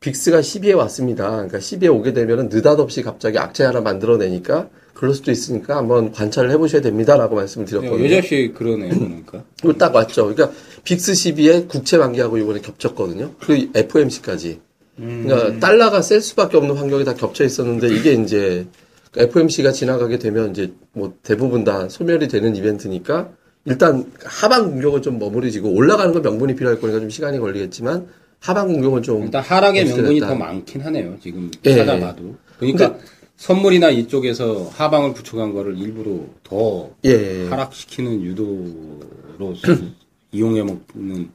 [0.00, 1.30] 빅스가 12에 왔습니다.
[1.30, 6.80] 그러니까 12에 오게 되면은 느닷없이 갑자기 악재 하나 만들어내니까 그럴 수도 있으니까 한번 관찰을 해보셔야
[6.80, 8.06] 됩니다라고 말씀을 드렸거든요.
[8.06, 9.44] 여자씨 그러네요, 그러니까.
[9.62, 10.34] 이거 딱 왔죠.
[10.34, 13.32] 그러니까 빅스 12에 국채 만기하고 이번에 겹쳤거든요.
[13.38, 14.60] 그리고 FMC까지.
[14.96, 18.66] 그러니까 달러가 셀 수밖에 없는 환경이 다 겹쳐 있었는데 이게 이제
[19.14, 23.28] FMC가 지나가게 되면 이제 뭐 대부분 다 소멸이 되는 이벤트니까
[23.66, 28.06] 일단 하방 공격은 좀 머무르지고 올라가는 건 명분이 필요할 거니까 좀 시간이 걸리겠지만
[28.40, 30.20] 하방 공격은 좀 일단 하락의 명분이.
[30.20, 32.36] 더 많긴 하네요, 지금 예, 찾아봐도.
[32.58, 32.96] 그러니까
[33.36, 37.44] 선물이나 이쪽에서 하방을 붙여간 거를 일부러 더 예, 예.
[37.44, 37.48] 예.
[37.48, 39.54] 하락시키는 유도로
[40.32, 41.30] 이용해 먹는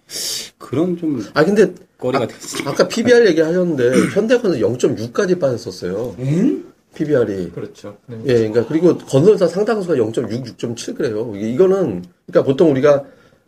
[0.58, 2.70] 그런 좀 아 근데 거리가 아, 됐어요.
[2.70, 6.16] 아까 PBR 얘기하셨는데 현대건설 0.6까지 빠졌었어요.
[6.20, 6.66] 응?
[6.96, 7.52] PBR이.
[7.52, 7.98] 그렇죠.
[8.08, 8.18] 네.
[8.26, 11.32] 예, 그러니까 그리고 건설사 상당수가 0.6, 6.7 그래요.
[11.36, 13.04] 이거는 그러니까 보통 우리가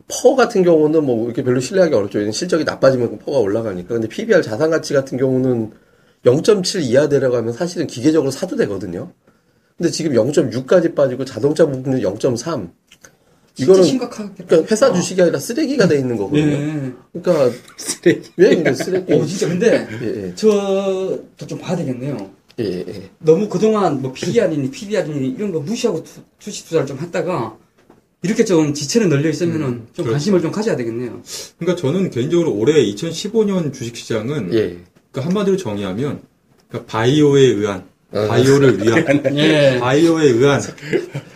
[0.08, 2.32] PER 같은 경우는 뭐 이렇게 별로 신뢰하기 어렵죠.
[2.32, 3.96] 실적이 나빠지면 PER가 올라가니까.
[3.96, 5.72] 근데 PBR 자산 가치 같은 경우는
[6.26, 9.12] 0.7 이하 내려가면 사실은 기계적으로 사도 되거든요.
[9.78, 12.70] 근데 지금 0.6까지 빠지고 자동차 부분은 0.3.
[13.56, 14.46] 진짜 이거는 심각하겠다.
[14.46, 16.52] 그러니까 회사 주식이 아니라 쓰레기가 돼 있는 거거든요.
[16.52, 16.94] 예.
[17.14, 18.32] 그러니까 쓰레기.
[18.38, 19.14] 왜 이게 쓰레기?
[19.14, 22.32] 어, 진짜 근데 예, 예, 저도 좀 봐야 되겠네요.
[22.60, 23.10] 예, 예.
[23.20, 27.58] 너무 그동안 뭐 PBR이니 PBR이니 이런 거 무시하고 투, 주식 투자를 좀 했다가
[28.24, 31.22] 이렇게 좀 지체는 널려 있으면은 좀 관심을 좀 가져야 되겠네요.
[31.60, 34.78] 그러니까 저는 개인적으로 올해 2015년 주식시장은 예.
[35.14, 36.22] 그 한마디로 정의하면
[36.68, 38.28] 그러니까 바이오에 의한 아.
[38.28, 39.80] 바이오를 위한 예.
[39.80, 40.62] 바이오에 의한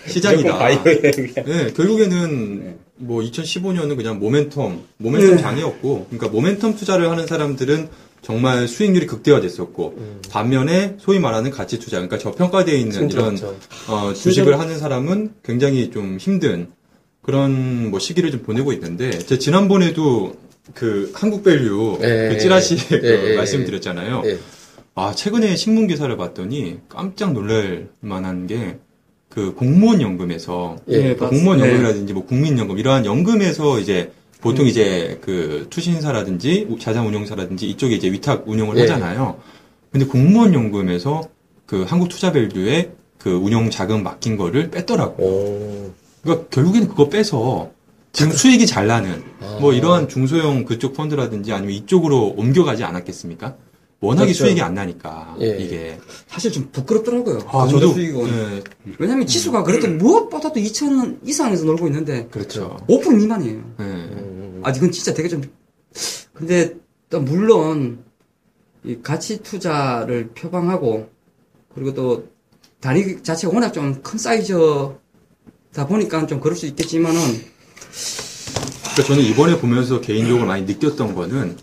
[0.07, 0.57] 시장이다.
[0.57, 1.11] 바이오에
[1.45, 5.37] 네, 결국에는 뭐 2015년은 그냥 모멘텀, 모멘텀 네.
[5.37, 7.89] 장이었고, 그러니까 모멘텀 투자를 하는 사람들은
[8.23, 10.21] 정말 수익률이 극대화됐었고 음.
[10.29, 13.37] 반면에 소위 말하는 가치 투자 그러니까 저평가되어 있는 이런.
[13.87, 16.67] 어, 주식을 하는 사람은 굉장히 좀 힘든
[17.21, 20.35] 그런 뭐 시기를 좀 보내고 있는데 제 지난번에도
[20.73, 23.33] 그 한국밸류 예, 그 찌라시 예, 그.
[23.35, 24.23] 말씀드렸잖아요.
[24.25, 24.37] 예.
[24.95, 28.77] 아 최근에 신문 기사를 봤더니 깜짝 놀랄 만한 게
[29.37, 31.65] 그 공무원 연금에서 예, 그 공무원 네.
[31.67, 38.47] 연금이라든지 뭐 국민연금 이러한 연금에서 이제 보통 이제 그 투신사라든지 우- 자산운용사라든지 이쪽에 이제 위탁
[38.47, 38.81] 운용을 예.
[38.81, 39.39] 하잖아요.
[39.91, 41.29] 근데 공무원 연금에서
[41.67, 45.23] 그 한국투자밸류에 그 운용 자금 맡긴 거를 뺐더라고.
[45.23, 45.91] 요 오.
[46.23, 47.69] 그러니까 결국에는 그거 빼서
[48.11, 49.57] 지금 수익이 잘 나는 아.
[49.61, 53.55] 뭐 이러한 중소형 그쪽 펀드라든지 아니면 이쪽으로 옮겨가지 않았겠습니까?
[53.99, 54.45] 워낙에 그렇죠.
[54.45, 55.57] 수익이 안 나니까 예.
[55.57, 57.39] 이게 사실 좀 부끄럽더라고요.
[57.47, 58.27] 아그 저도 수익은.
[58.27, 58.63] 예,
[58.99, 62.77] 왜냐면 지수가 그래도 무엇보다도 2,000원 이상에서 놀고 있는데 그렇죠.
[62.87, 63.55] 5% 미만이에요.
[63.79, 63.83] 예.
[63.83, 64.61] 음.
[64.63, 65.41] 아, 이건 진짜 되게 좀.
[66.33, 66.75] 근데
[67.09, 68.03] 또 물론
[68.83, 71.09] 이 가치 투자를 표방하고
[71.73, 72.27] 그리고 또
[72.79, 77.19] 단위 자체가 워낙 좀 큰 사이즈다 보니까 좀 그럴 수 있겠지만은
[77.91, 81.55] 그러니까 저는 이번에 보면서 개인적으로 많이 느꼈던 거는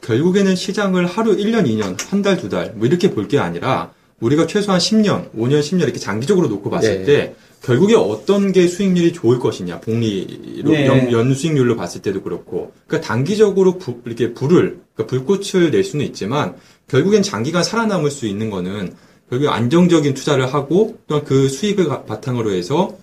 [0.00, 4.46] 결국에는 시장을 하루 1년, 2년, 한 달, 두 달, 뭐 이렇게 볼 게 아니라 우리가
[4.46, 7.04] 최소한 10년, 5년, 10년 이렇게 장기적으로 놓고 봤을 네.
[7.04, 10.86] 때 결국에 어떤 게 수익률이 좋을 것이냐, 복리로, 네.
[10.86, 12.72] 연, 연 수익률로 봤을 때도 그렇고.
[12.86, 16.54] 그러니까 단기적으로 부- 이렇게 불을, 그러니까 불꽃을 낼 수는 있지만
[16.88, 18.94] 결국엔 장기간 살아남을 수 있는 거는
[19.28, 22.98] 결국 안정적인 투자를 하고 또한 그 수익을 가- 바탕으로 해서 어,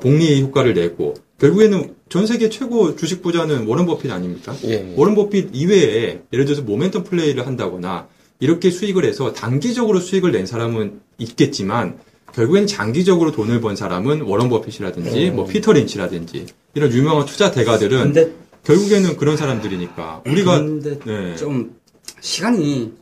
[0.00, 4.56] 복리 효과를 내고 결국에는 전 세계 최고 주식 부자는 워런 버핏 아닙니까?
[4.64, 4.92] 예.
[4.96, 8.08] 워런 버핏 이외에 예를 들어서 모멘텀 플레이를 한다거나
[8.40, 11.98] 이렇게 수익을 해서 단기적으로 수익을 낸 사람은 있겠지만
[12.34, 15.36] 결국엔 장기적으로 돈을 번 사람은 워런 버핏이라든지 음.
[15.36, 18.32] 뭐 피터 린치라든지 이런 유명한 투자 대가들은 근데
[18.64, 21.36] 결국에는 그런 사람들이니까 우리가 근데 네.
[21.36, 21.76] 좀
[22.20, 22.92] 시간이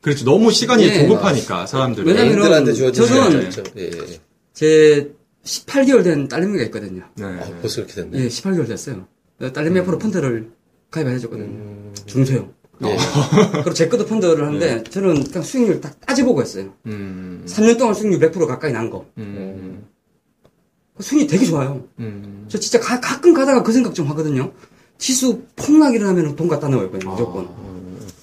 [0.00, 1.00] 그렇죠 너무 시간이 예.
[1.00, 3.64] 조급하니까 개인들한테 주어진 저는-.
[3.76, 4.20] 예, 예.
[4.54, 5.12] 제
[5.44, 7.04] 18개월 된 딸내미가 있거든요.
[7.16, 7.24] 네.
[7.24, 8.18] 아, 벌써 그렇게 됐네.
[8.18, 9.06] 예, 18개월 됐어요.
[9.52, 10.50] 딸내미 앞으로 펀드를
[10.90, 11.48] 가입을 해줬거든요.
[11.48, 11.94] 음.
[12.06, 12.52] 중소형.
[12.84, 12.96] 예.
[13.52, 16.72] 그리고 제 것도 펀드를 하는데 저는 그냥 수익률 딱 따져보고 했어요.
[16.86, 19.06] 음, 3년 동안 수익률 100% 가까이 난 거.
[19.18, 19.86] 음,
[20.96, 21.86] 그 수익이 되게 좋아요.
[21.98, 22.46] 음.
[22.48, 24.52] 저 진짜 가, 끔 가다가 그 생각 좀 하거든요.
[24.98, 27.48] 지수 폭락 일어나면 돈 갖다 넣어요, 그냥 무조건.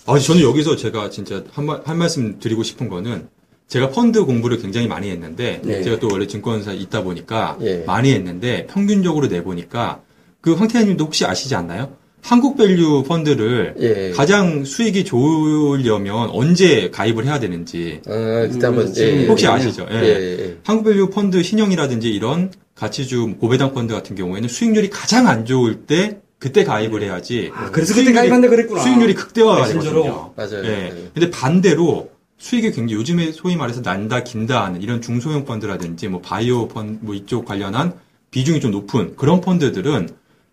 [0.05, 3.27] 아, 저는 여기서 제가 진짜 한, 말, 한 말씀 드리고 싶은 거는
[3.67, 5.81] 제가 펀드 공부를 굉장히 많이 했는데 네.
[5.83, 7.83] 제가 또 원래 증권사에 있다 보니까 예.
[7.85, 10.01] 많이 했는데 평균적으로 내 보니까
[10.39, 11.91] 그 황태현님도 혹시 아시지 않나요?
[12.21, 14.11] 한국 밸류 펀드를 예.
[14.15, 19.03] 가장 수익이 좋으려면 언제 가입을 해야 되는지 아, 그때 한번, 그렇지.
[19.03, 19.27] 예, 예.
[19.27, 19.85] 혹시 아시죠?
[19.91, 20.01] 예, 예.
[20.05, 20.57] 예, 예.
[20.63, 26.19] 한국 밸류 펀드 신영이라든지 이런 가치주 고배당 펀드 같은 경우에는 수익률이 가장 안 좋을 때
[26.39, 27.51] 그때 가입을 해야지.
[27.53, 28.81] 아, 그래서 그때 가입한다 그랬구나.
[28.81, 29.65] 수익률이 극대화가.
[29.67, 30.31] 되거든요.
[30.35, 30.63] 맞아요.
[30.63, 30.69] 예.
[30.69, 31.09] 예.
[31.13, 36.67] 근데 반대로 수익이 굉장히 요즘에 소위 말해서 난다 긴다 하는 이런 중소형 펀드라든지 뭐 바이오
[36.67, 37.93] 펀드 뭐 이쪽 관련한
[38.31, 40.09] 비중이 좀 높은 그런 펀드들은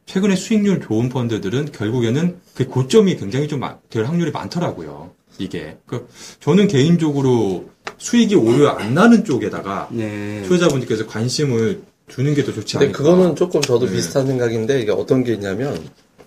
[0.07, 5.13] 최근에 수익률 좋은 펀드들은 결국에는 그 고점이 굉장히 좀 될 확률이 많더라고요.
[5.39, 5.77] 이게.
[5.87, 6.09] 그
[6.41, 10.43] 저는 개인적으로 수익이 오히려 안 나는 쪽에다가 네.
[10.43, 12.99] 투자자분들께서 관심을 두는 게 더 좋지 근데 않을까.
[12.99, 13.93] 그거는 조금 저도 네.
[13.93, 15.83] 비슷한 생각인데 이게 어떤 게 있냐면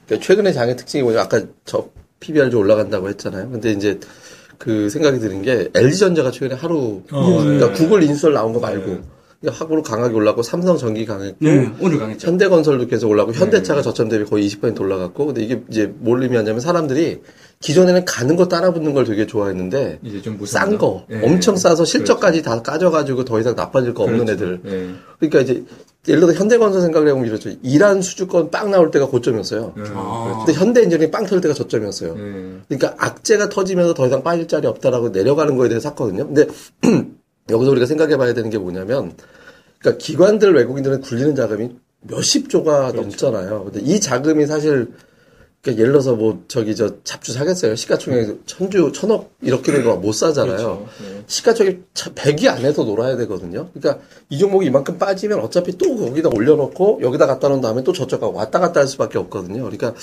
[0.06, 1.88] 그러니까 최근의 장의 특징이 뭐냐 아까 저
[2.20, 3.50] PBR 좀 올라간다고 했잖아요.
[3.52, 4.00] 근데 이제
[4.58, 7.74] 그 생각이 드는 게 LG전자가 최근에 하루 어, 그러니까 네.
[7.74, 9.02] 구글 인수를 나온 거 말고 네.
[9.40, 12.28] 그러니까 하루 강하게 올랐고 삼성 전기 강했고 네, 오늘 강했죠.
[12.28, 17.22] 현대건설도 계속 올라가고 현대차가 저점 대비 거의 20% 올라갔고 근데 이게 이제 뭘 의미하냐면 사람들이
[17.60, 21.22] 기존에는 가는 거 따라 붙는 걸 되게 좋아했는데 이제 좀 싼거 예.
[21.24, 24.34] 엄청 싸서 실적까지 다 까져가지고 더 이상 나빠질 거 없는 그렇죠.
[24.44, 24.90] 애들 예.
[25.20, 25.64] 그러니까 이제
[26.08, 29.84] 예를 들어 현대건설 생각을 해보면 이렇죠 이란 수주권 빵 나올 때가 고점이었어요 예.
[29.94, 30.44] 아.
[30.46, 32.60] 근데 현대인증이 빵 터질 때가 저점이었어요 예.
[32.68, 36.48] 그러니까 악재가 터지면서 더 이상 빠질 자리 없다라고 내려가는 거에 대해서 샀거든요 근데
[37.50, 39.14] 여기서 우리가 생각해 봐야 되는 게 뭐냐면
[39.80, 43.02] 그러니까 기관들 외국인들은 굴리는 자금이 몇십 조가 그렇죠.
[43.02, 44.88] 넘잖아요 근데 이 자금이 사실
[45.68, 50.88] 그러니까 예를 들어서 뭐 저기 저 잡주 사겠어요 시가총액 천주 천억 이렇게 된거못 사잖아요 그렇죠.
[51.04, 51.24] 예.
[51.28, 53.70] 시가총액 100이 안에서 놀아야 되거든요.
[53.74, 58.22] 그러니까 이 종목이 이만큼 빠지면 어차피 또 거기다 올려놓고 여기다 갖다 놓은 다음에 또 저쪽
[58.22, 59.64] 가고 왔다 갔다 할 수밖에 없거든요.
[59.64, 59.94] 그러니까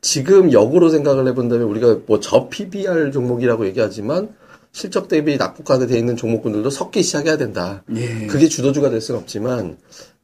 [0.00, 4.34] 지금 역으로 생각을 해본다면 우리가 뭐 저 PBR 종목이라고 얘기하지만
[4.70, 7.82] 실적 대비 낙폭화돼 있는 종목군들도 섞기 시작해야 된다.
[7.96, 8.26] 예.
[8.26, 9.78] 그게 주도주가 될 수는 없지만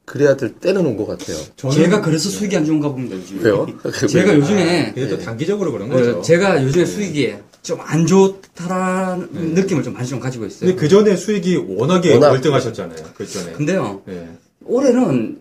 [0.05, 1.37] 그래야 될 때는 온 것 같아요.
[1.73, 3.43] 제가 그래서 수익이 안 좋은가 봅니다, 요즘.
[3.43, 3.67] 왜요?
[4.09, 4.41] 제가 왜요?
[4.41, 6.23] 요즘에, 그게 또 단기적으로 그런 어, 거죠.
[6.23, 10.61] 제가 요즘에 수익이 좀 안 좋다라는 느낌을 좀 많이 좀 가지고 있어요.
[10.69, 12.99] 근데 그 전에 수익이 워낙에 워낙- 월등하셨잖아요.
[13.17, 13.53] 그 전에.
[13.53, 14.29] 근데요, 예.
[14.67, 15.41] 올해는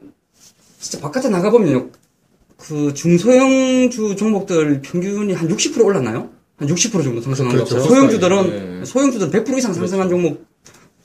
[0.79, 1.89] 진짜 바깥에 나가보면요,
[2.57, 6.29] 그 중소형주 종목들 평균이 한 60% 올랐나요?
[6.59, 7.75] 한한60% 정도 상승한 그렇죠.
[7.75, 7.81] 거.
[7.81, 8.85] 소형주들은 네.
[8.85, 10.45] 소형주들은 100% 이상 상승한 종목들이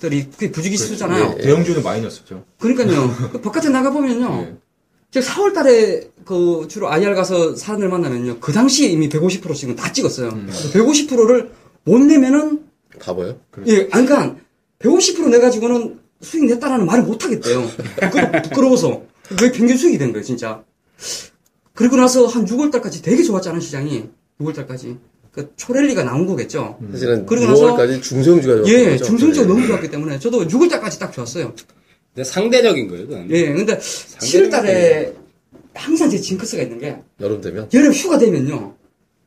[0.00, 1.36] 그게 부주기수잖아요.
[1.38, 1.42] 예.
[1.42, 2.44] 대형주는 마이너스죠.
[2.58, 3.14] 그러니까요.
[3.32, 4.28] 그 바깥에 나가 보면요.
[4.42, 4.56] 네.
[5.10, 8.40] 제가 4월 달에 그 주로 IR 가서 사람들 만나면요.
[8.40, 10.30] 그 당시에 이미 150%씩은 다 찍었어요.
[10.30, 11.50] 150%를
[11.84, 12.66] 못 내면은
[13.00, 13.38] 바보요?
[13.66, 14.36] 예, 아니, 그러니까
[14.80, 17.66] 150% 내가지고는 수익 냈다라는 말을 못 하겠대요.
[18.00, 19.02] 부끄러, 부끄러워서.
[19.40, 20.62] 왜 평균 수익이 된 거예요, 진짜.
[21.74, 24.08] 그리고 나서 한 6월 달까지 되게 좋았잖아요, 시장이.
[24.40, 24.96] 6월 달까지.
[25.38, 26.76] 그 초랠리가 나온 거겠죠.
[26.90, 29.04] 사실은 그리고 나서- 6월까지 중성주가 좋았던 예, 거죠.
[29.04, 29.52] 중성주가 네.
[29.52, 31.54] 너무 좋았기 때문에 저도 6월달까지 딱 좋았어요.
[32.12, 33.30] 근데 상대적인 거예요, 그건.
[33.30, 35.14] 예, 근데 7월달에
[35.74, 38.74] 항상 제 징크스가 있는 게 여름 되면 여름 휴가 되면요.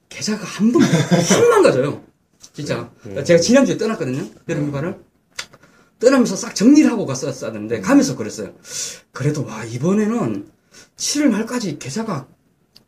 [0.09, 2.03] 계좌가 한 번, 확 망가져요.
[2.51, 2.91] 진짜.
[3.23, 4.25] 제가 지난주에 떠났거든요.
[4.49, 4.97] 여름 휴가를.
[5.99, 8.51] 떠나면서 싹 정리를 하고 갔었었는데, 가면서 그랬어요.
[9.13, 10.45] 그래도, 와, 이번에는
[10.97, 12.27] 7월 말까지 계좌가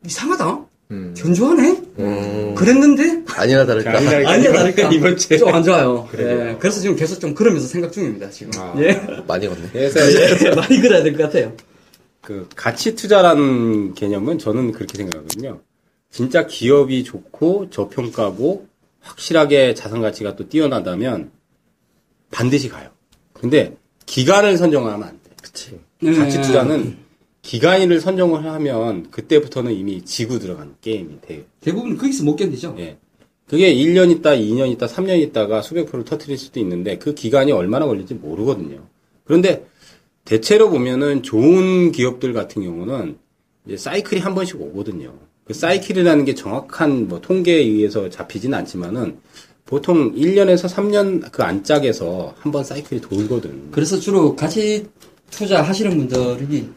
[0.06, 0.66] 이상하다?
[0.92, 1.14] 음.
[1.18, 1.82] 견조하네?
[2.00, 4.90] 음, 그랬는데, 아니나 다를까 아니야, 다를까.
[4.94, 5.38] 이번 주에.
[5.38, 6.08] 좀안 좋아요.
[6.18, 8.52] 예, 그래서 지금 계속 좀 그러면서 생각 중입니다, 지금.
[8.60, 8.74] 아.
[8.80, 8.94] 예.
[9.28, 9.70] 많이 걷네.
[9.72, 10.00] 그래서
[10.46, 11.54] 예, 많이 그래야 될 것 같아요.
[12.22, 15.62] 그 가치 투자라는 개념은 저는 그렇게 생각하거든요.
[16.12, 18.68] 진짜 기업이 좋고 저평가고
[19.02, 21.32] 확실하게 자산 가치가 또 뛰어나다면
[22.32, 22.90] 반드시 가요.
[23.34, 25.32] 근데 기간을 선정하면 안 돼.
[25.42, 25.80] 그치.
[26.18, 26.42] 가치 예.
[26.42, 26.98] 투자는
[27.44, 31.42] 기간을 선정을 하면 그때부터는 이미 지고 들어간 게임이 돼요.
[31.60, 32.76] 대부분 거기서 못 견디죠.
[32.80, 32.98] 예.
[33.48, 37.86] 그게 1년 있다, 2년 있다, 3년 있다가 수백 프로 터트릴 수도 있는데 그 기간이 얼마나
[37.86, 38.88] 걸릴지 모르거든요.
[39.26, 39.66] 그런데
[40.26, 43.18] 대체로 보면은 좋은 기업들 같은 경우는
[43.68, 45.14] 이제 사이클이 한 번씩 오거든요.
[45.44, 49.18] 그 사이클이라는 게 정확한 뭐 통계에 의해서 잡히진 않지만은
[49.66, 53.72] 보통 1년에서 3년 그 안짝에서 한 번 사이클이 돌거든.
[53.72, 54.86] 그래서 주로 가치
[55.30, 56.70] 투자 하시는 분들이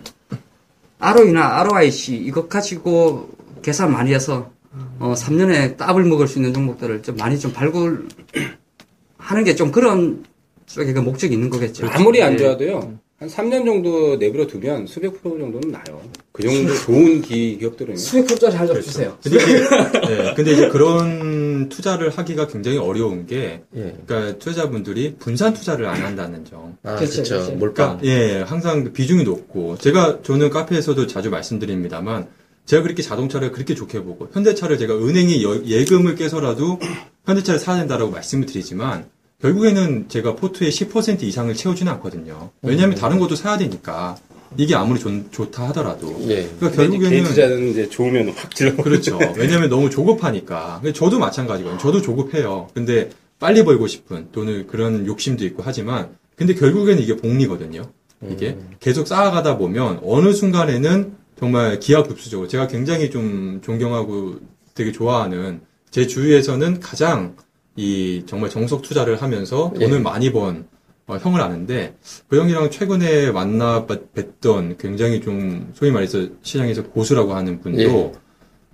[0.99, 3.29] ROE나 ROIC 이것 가지고
[3.63, 4.51] 계산 많이 해서
[4.99, 8.09] 어 3년에 따블 먹을 수 있는 종목들을 좀 많이 좀 발굴하는
[9.45, 10.25] 게 좀 그런
[10.67, 11.87] 쪽에 그 목적이 있는 거겠죠.
[11.89, 12.37] 아무리 안 예.
[12.39, 12.99] 좋아도요.
[13.19, 16.03] 한 3년 정도 내버려 두면 수백 프로 정도는 나요.
[16.33, 17.97] 그 정도 좋은 기, 기업들은.
[17.97, 19.17] 수백 프로짜리 한점 주세요.
[19.23, 19.47] 근데 이제,
[20.07, 23.97] 네, 근데 이제 그런 투자를 하기가 굉장히 어려운 게, 예.
[24.07, 26.77] 그러니까 투자자분들이 분산 투자를 안 한다는 점.
[26.83, 27.39] 아, 그쵸, 그쵸.
[27.41, 27.53] 그쵸.
[27.53, 27.99] 몰빵.
[28.01, 32.27] 그러니까 예, 항상 그 비중이 높고 제가 저는 카페에서도 자주 말씀드립니다만
[32.67, 36.81] 제가 그렇게 자동차를 그렇게 좋게 보고 현대차를 제가 은행이 여- 예금을 깨서라도
[37.25, 39.07] 현대차를 사야 된다라고 말씀을 드리지만
[39.41, 42.51] 결국에는 제가 포트의 10% 이상을 채우지는 않거든요.
[42.63, 44.17] 왜냐하면 다른 것도 사야 되니까
[44.57, 46.49] 이게 아무리 좋, 좋다 하더라도 예.
[46.59, 48.77] 그러니까 개인 결국에는 투자는 이제 좋으면 확 질러.
[48.77, 49.19] 그렇죠.
[49.37, 50.81] 왜냐하면 너무 조급하니까.
[50.95, 51.79] 저도 마찬가지거든요.
[51.79, 52.69] 저도 조급해요.
[52.73, 57.83] 근데 빨리 벌고 싶은 돈을 그런 욕심도 있고 하지만 근데 결국에는 이게 복리거든요.
[58.31, 64.37] 이게 계속 쌓아가다 보면 어느 순간에는 정말 기하급수적으로 제가 굉장히 좀 존경하고
[64.75, 67.37] 되게 좋아하는 제 주위에서는 가장
[67.77, 70.01] 이 정말 정석 투자를 하면서 돈을 예.
[70.01, 70.67] 많이 번
[71.07, 71.95] 어, 형을 아는데
[72.29, 78.13] 그 형이랑 최근에 만나 뵀- 뵀던 굉장히 좀 소위 말해서 시장에서 고수라고 하는 분도 예.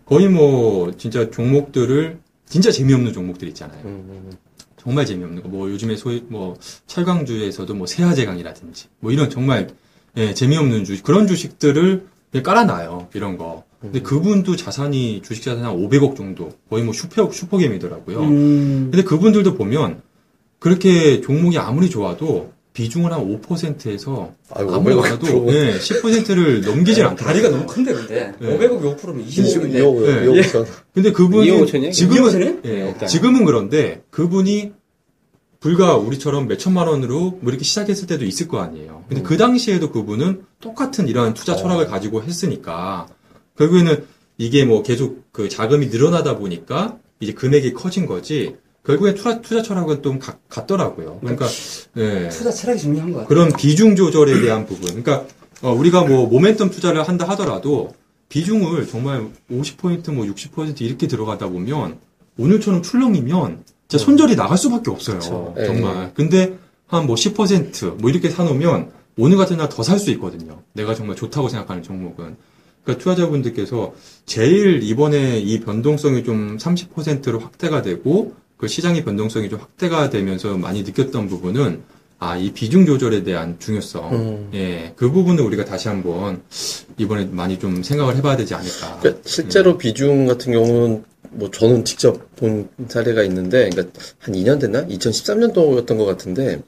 [0.06, 3.80] 거의 뭐 진짜 종목들을 진짜 재미없는 종목들 있잖아요.
[3.84, 4.30] 음,
[4.76, 5.48] 정말 재미없는 거.
[5.48, 9.68] 뭐 요즘에 소위 뭐 철강주에서도 뭐 세아제강이라든지 뭐 이런 정말
[10.16, 12.06] 예, 재미없는 주식 그런 주식들을
[12.42, 13.08] 깔아놔요.
[13.14, 13.64] 이런 거.
[13.82, 18.20] 근데 그분도 자산이 주식 자산이 한 500억 정도 거의 뭐 슈퍼 슈퍼겜이더라고요.
[18.20, 20.02] 음, 근데 그분들도 보면
[20.60, 25.52] 그렇게 종목이 아무리 좋아도 비중을 한 5%에서 아이고, 아무리 500억 많아도.
[25.52, 27.26] 예, 10%를 넘기질 않더라고요.
[27.26, 28.58] 다리가 너무 큰데 근데 네.
[28.58, 30.26] 500억 5%면 20억인데 2억, 예.
[30.26, 30.66] 2억 5천.
[30.94, 31.92] 근데 그분이 2억 5천이에요?
[31.92, 32.64] 지금은 2억 5천이에요?
[32.66, 33.08] 예, 억단.
[33.08, 34.72] 지금은 그런데 그분이
[35.60, 39.04] 불과 우리처럼 몇 천만 원으로 뭐 이렇게 시작했을 때도 있을 거 아니에요.
[39.08, 43.06] 근데 그 당시에도 그분은 똑같은 이러한 투자 철학을 가지고 했으니까
[43.58, 44.04] 결국에는
[44.38, 48.56] 이게 뭐 계속 그 자금이 늘어나다 보니까 이제 금액이 커진 거지.
[48.84, 51.18] 결국에 투자, 투자 철학은 좀 가- 같더라고요.
[51.20, 51.46] 그러니까
[51.98, 52.28] 예.
[52.30, 53.28] 투자 철학이 중요한 것 같아요.
[53.28, 54.86] 그런 비중 조절에 대한 부분.
[55.02, 55.24] 그러니까
[55.62, 57.94] 어, 우리가 뭐 모멘텀 투자를 한다 하더라도
[58.28, 61.98] 비중을 정말 50포인트 뭐 60% 이렇게 들어가다 보면
[62.38, 65.18] 오늘처럼 출렁이면 진짜 손절이 나갈 수밖에 없어요.
[65.18, 65.54] 그쵸.
[65.64, 66.12] 정말.
[66.14, 70.62] 근데 한 뭐 10%뭐 이렇게 사놓으면 오늘 같은 날 더 살 수 있거든요.
[70.72, 72.36] 내가 정말 좋다고 생각하는 종목은.
[72.84, 73.94] 그러니까 투자자분들께서
[74.26, 80.82] 제일 이번에 이 변동성이 좀 30%로 확대가 되고 그 시장의 변동성이 좀 확대가 되면서 많이
[80.82, 81.82] 느꼈던 부분은
[82.18, 84.12] 아, 이 비중 조절에 대한 중요성.
[84.14, 84.50] 음.
[84.54, 86.40] 예, 그 부분을 우리가 다시 한번
[86.96, 89.00] 이번에 많이 좀 생각을 해봐야 되지 않을까.
[89.00, 94.86] 그러니까 실제로 비중 같은 경우는 뭐 저는 직접 본 사례가 있는데, 그러니까 한 2년 됐나?
[94.86, 96.62] 2013년도였던 것 같은데,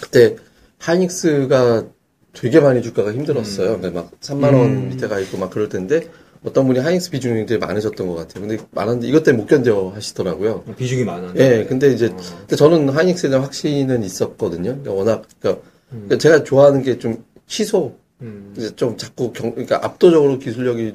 [0.00, 0.34] 그때
[0.78, 1.86] 하이닉스가
[2.32, 3.78] 되게 많이 주가가 힘들었어요.
[3.78, 6.08] 그러니까 막 3만 원 밑에 가 있고 막 그럴 텐데,
[6.44, 8.46] 어떤 분이 하이닉스 비중이 굉장히 많으셨던 것 같아요.
[8.46, 10.64] 근데 많았는데 이것 때문에 못 견뎌 하시더라고요.
[10.76, 11.34] 비중이 많아.
[11.36, 14.70] 예, 근데 이제 근데 저는 하이닉스에 대한 확신은 있었거든요.
[14.80, 18.54] 그러니까 워낙 그러니까, 그러니까 제가 좋아하는 게 좀 희소, 음.
[18.56, 20.92] 이제 좀 자꾸 경, 그러니까 압도적으로 기술력이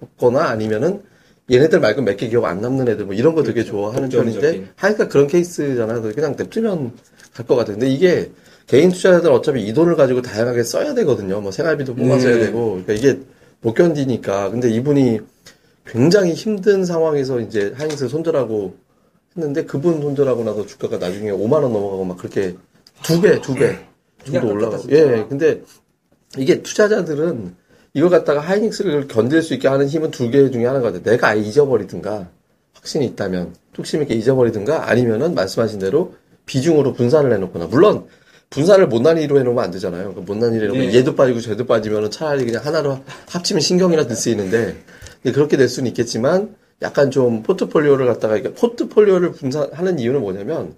[0.00, 1.02] 높거나 아니면은
[1.52, 4.40] 얘네들 말고 몇 개 기업 안 남는 애들 뭐 이런 거 되게 좋아하는 독점적인.
[4.40, 6.00] 편인데 하니까 그런 케이스잖아요.
[6.02, 6.92] 그래서 그냥 냅두면
[7.34, 7.76] 갈 것 같아요.
[7.76, 8.30] 근데 이게
[8.70, 11.40] 개인 투자자들 어차피 이 돈을 가지고 다양하게 써야 되거든요.
[11.40, 12.46] 뭐 생활비도 뽑아 써야 네.
[12.46, 13.18] 되고 그러니까 이게
[13.62, 15.18] 못 견디니까 근데 이분이
[15.86, 18.76] 굉장히 힘든 상황에서 이제 하이닉스를 손절하고
[19.36, 22.54] 했는데 그분 손절하고 나서 주가가 나중에 5만 원 넘어가고 막 그렇게
[23.02, 23.76] 두 배, 두 배
[24.24, 24.84] 정도 야, 올라가고.
[24.90, 25.62] 예, 근데
[26.38, 27.56] 이게 투자자들은
[27.94, 31.02] 이걸 갖다가 하이닉스를 견딜 수 있게 하는 힘은 두 개 중에 하나가 돼.
[31.02, 32.28] 내가 아예 잊어버리든가
[32.74, 36.14] 확신이 있다면 뚝심 있게 잊어버리든가 아니면은 말씀하신 대로
[36.46, 38.06] 비중으로 분산을 해놓거나 물론
[38.50, 40.12] 분산을 못난이로 해놓으면 안 되잖아요.
[40.14, 40.94] 그 못난이로 해놓으면 네.
[40.98, 44.76] 얘도 빠지고 쟤도 빠지면은 차라리 그냥 하나로 합치면 신경이라도 쓰이는데
[45.22, 50.74] 근데 그렇게 될 수는 있겠지만 약간 좀 포트폴리오를 갖다가 이게 포트폴리오를 분산하는 이유는 뭐냐면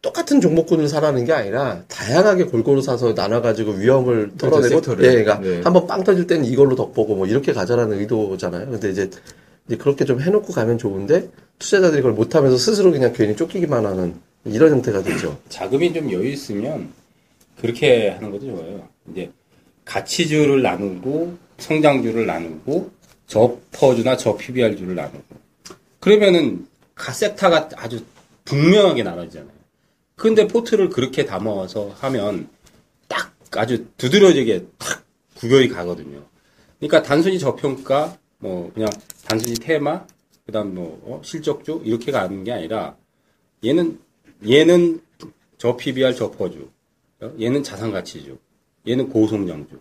[0.00, 5.04] 똑같은 종목군을 사라는 게 아니라 다양하게 골고루 사서 나눠가지고 위험을 그렇죠, 털어내고 섹터를.
[5.04, 5.60] 예, 그러니까 네.
[5.62, 8.70] 한번 빵 터질 때는 이걸로 덕보고 뭐 이렇게 가자라는 의도잖아요.
[8.70, 9.10] 근데 이제,
[9.66, 14.72] 이제 그렇게 좀 해놓고 가면 좋은데 투자자들이 그걸 못하면서 스스로 그냥 괜히 쫓기기만 하는 이런
[14.72, 15.38] 형태가 되죠.
[15.48, 16.92] 자금이 좀 여유 있으면
[17.60, 18.88] 그렇게 하는 것도 좋아요.
[19.10, 19.30] 이제
[19.84, 22.90] 가치주를 나누고 성장주를 나누고
[23.26, 25.24] 저퍼주나 저 PBR주를 나누고
[26.00, 28.04] 그러면은 가세타가 아주
[28.44, 29.52] 분명하게 나눠지잖아요.
[30.16, 32.48] 근데 포트를 그렇게 담아서 하면
[33.08, 36.22] 딱 아주 두드러지게 탁 구별이 가거든요.
[36.78, 38.88] 그러니까 단순히 저평가 뭐 그냥
[39.24, 40.04] 단순히 테마
[40.46, 42.96] 그다음 뭐 어, 실적주 이렇게 가는 게 아니라
[43.64, 43.98] 얘는
[44.48, 45.00] 얘는
[45.58, 46.68] 저 PBR 저 퍼주
[47.20, 47.32] 어?
[47.40, 48.38] 얘는 자산 가치주
[48.86, 49.78] 얘는 고성장주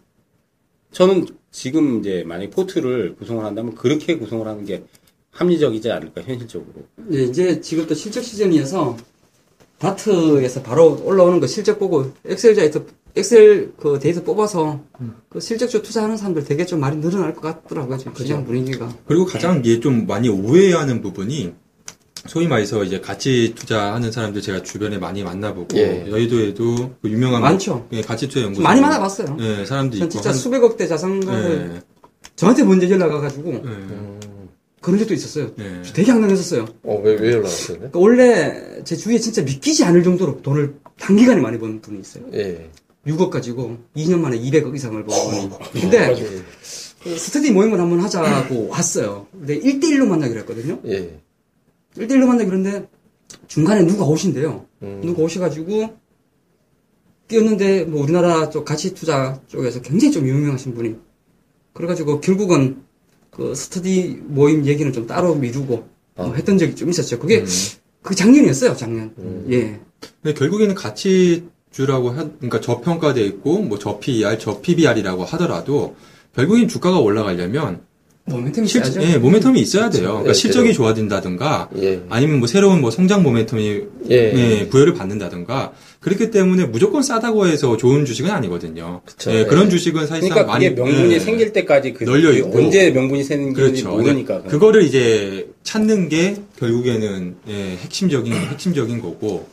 [0.91, 4.83] 저는 지금 이제 만약 포트를 구성을 한다면 그렇게 구성을 하는 게
[5.31, 8.97] 합리적이지 않을까 현실적으로 예, 이제 지금 또 실적 시즌이어서
[9.79, 14.79] 다트에서 바로 올라오는 거 실적 보고 엑셀자에서 엑셀 그 데이터 뽑아서
[15.27, 17.97] 그 실적주 투자하는 사람들 되게 좀 많이 늘어날 것 같더라고요.
[17.97, 18.95] 지금 시장 분위기가.
[19.05, 21.53] 그리고 가장 이게 좀 많이 오해하는 부분이
[22.27, 26.05] 소위 말해서 이제 가치 투자하는 사람들 제가 주변에 많이 만나보고 예.
[26.09, 27.87] 여의도에도 그 유명한 많죠.
[27.93, 29.37] 예, 가치 투자 연구소 많이 만나봤어요.
[29.39, 31.81] 예, 사람도 전 있고 진짜 한- 수백억대 자산가를 예,
[32.35, 34.19] 저한테 먼저 연락 와가지고 예,
[34.81, 35.51] 그런 적도 있었어요.
[35.59, 35.81] 예.
[35.93, 36.67] 되게 황당했었어요.
[36.83, 37.77] 어, 왜, 왜 연락 왔어요?
[37.77, 42.23] 그러니까 원래 제 주위에 진짜 믿기지 않을 정도로 돈을 단기간에 많이 버는 분이 있어요.
[42.33, 42.69] 예.
[43.07, 45.49] 6억 가지고 2년 만에 200억 이상을 번 분이.
[45.81, 46.13] 근데
[47.03, 49.25] 그 스터디 모임을 한번 하자고 왔어요.
[49.31, 50.79] 근데 1대1로 만나기로 했거든요.
[50.85, 51.19] 예.
[51.95, 52.89] 1대1로 만나기로 했는데
[53.47, 54.65] 중간에 누가 오신대요.
[54.83, 55.01] 음.
[55.03, 55.97] 누가 오셔가지고
[57.27, 60.95] 뛰었는데 뭐 우리나라 쪽 가치 투자 쪽에서 굉장히 좀 유명하신 분이
[61.73, 62.83] 그래가지고 결국은
[63.29, 67.19] 그 스터디 모임 얘기는 좀 따로 미루고 뭐 했던 적이 좀 있었죠.
[67.19, 67.45] 그게 음.
[68.01, 69.13] 그 작년이었어요, 작년.
[69.49, 69.79] 예.
[70.21, 75.95] 근데 결국에는 가치 주라고 하, 그러니까 저평가돼 있고 뭐 저PER, 저PBR이라고 하더라도
[76.35, 77.81] 결국엔 주가가 올라가려면
[78.27, 79.01] 모멘텀이 실, 있어야죠.
[79.01, 80.09] 예, 모멘텀이 있어야 돼요.
[80.09, 80.75] 그러니까 예, 실적이 그래요.
[80.75, 82.01] 좋아진다든가 예.
[82.09, 84.15] 아니면 뭐 새로운 뭐 성장 모멘텀이 예.
[84.15, 89.01] 예, 부여를 받는다든가 그렇기 때문에 무조건 싸다고 해서 좋은 주식은 아니거든요.
[89.05, 89.31] 그쵸.
[89.31, 89.45] 예, 예.
[89.45, 92.57] 그런 주식은 사실상 그러니까 많이 명분이 예, 생길 때까지 그 널려 있고.
[92.57, 93.89] 언제 명분이 생기는지 그렇죠.
[93.89, 99.47] 모르니까 그거를 이제 찾는 게 결국에는 예, 핵심적인 핵심적인 거고.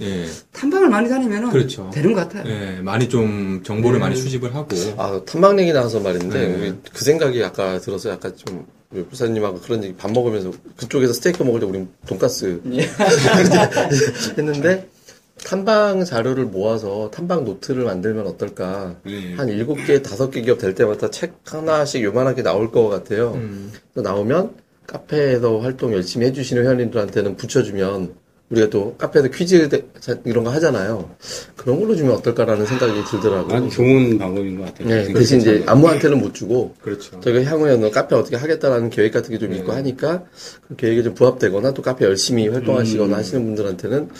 [0.00, 0.26] 예.
[0.52, 1.90] 탐방을 많이 다니면은 그렇죠.
[1.92, 2.44] 되는 것 같아요.
[2.50, 4.04] 예, 많이 좀 정보를 네.
[4.04, 4.68] 많이 수집을 하고.
[4.96, 6.54] 아, 탐방 얘기 나와서 말인데, 네.
[6.54, 11.42] 우리 그 생각이 아까 들어서 약간 좀, 우리 부사님하고 그런 얘기 밥 먹으면서 그쪽에서 스테이크
[11.42, 12.60] 먹을 때 우린 돈가스
[14.38, 14.88] 했는데,
[15.44, 18.96] 탐방 자료를 모아서 탐방 노트를 만들면 어떨까.
[19.06, 19.34] 예.
[19.34, 23.32] 한 일곱 개, 다섯 개 기업 될 때마다 책 하나씩 요만하게 나올 것 같아요.
[23.34, 23.72] 음.
[23.94, 24.54] 나오면
[24.86, 28.14] 카페에서 활동 열심히 해주시는 회원님들한테는 붙여주면
[28.48, 29.68] 우리가 또 카페에서 퀴즈
[30.24, 31.10] 이런 거 하잖아요.
[31.56, 33.56] 그런 걸로 주면 어떨까라는 생각이 들더라고요.
[33.56, 34.88] 아주 좋은 방법인 것 같아요.
[34.88, 37.20] 네, 대신 이제 아무한테는 못 주고 그렇죠.
[37.20, 40.24] 저희가 향후에 너 카페 어떻게 하겠다라는 계획 같은 게 좀 있고 하니까
[40.68, 44.10] 그 계획에 좀 부합되거나 또 카페 열심히 활동하시거나 하시는 분들한테는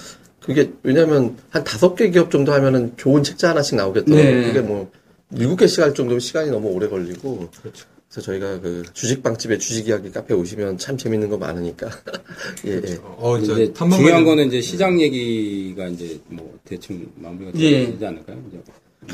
[0.44, 4.24] 그게 왜냐면 한 다섯 개 기업 정도 하면은 좋은 책자 하나씩 나오겠더라고요.
[4.40, 4.46] 네.
[4.48, 4.90] 그게 뭐
[5.36, 7.72] 일곱 개씩 할 정도면 시간이 너무 오래 걸리고 그
[8.16, 11.90] 래서 저희가 그 주식빵집에 주식 이야기 카페 오시면 참 재밌는 거 많으니까
[12.66, 12.98] 예, 예.
[13.18, 17.86] 어, 이제 이제 탐방 중요한 거는 이제 시장 얘기가 이제 뭐 대충 마무리가 예.
[17.90, 18.42] 되지 않을까요?
[18.48, 18.58] 이제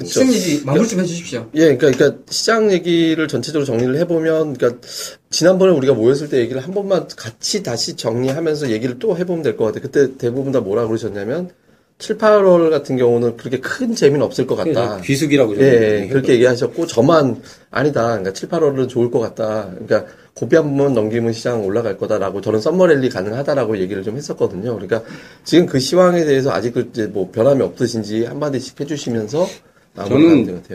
[0.06, 1.50] 시장 얘기 마무리 좀 해주십시오.
[1.54, 4.80] 예, 그러니까, 그러니까 시장 얘기를 전체적으로 정리를 해보면, 그러니까
[5.28, 9.66] 지난번에 우리가 모였을 때 얘기를 한 번만 같이 다시 정리하면서 얘기를 또 해보면 될 것
[9.66, 9.82] 같아요.
[9.82, 11.50] 그때 대부분 다 뭐라 그러셨냐면
[11.98, 15.00] 7, 8월 같은 경우는 그렇게 큰 재미는 없을 것 같다.
[15.02, 16.08] 귀숙이라고 예, 저는 예.
[16.08, 17.40] 그렇게 얘기하셨고 저만
[17.70, 18.02] 아니다.
[18.08, 19.70] 그러니까 7, 8월은 좋을 것 같다.
[19.70, 24.74] 그러니까 고비 한 번 넘기면 시장 올라갈 거다라고 저는 썸머랠리 가능하다라고 얘기를 좀 했었거든요.
[24.74, 25.02] 그러니까
[25.44, 29.46] 지금 그 시황에 대해서 아직 그 이제 뭐 변함이 없으신지 한마디씩 해주시면서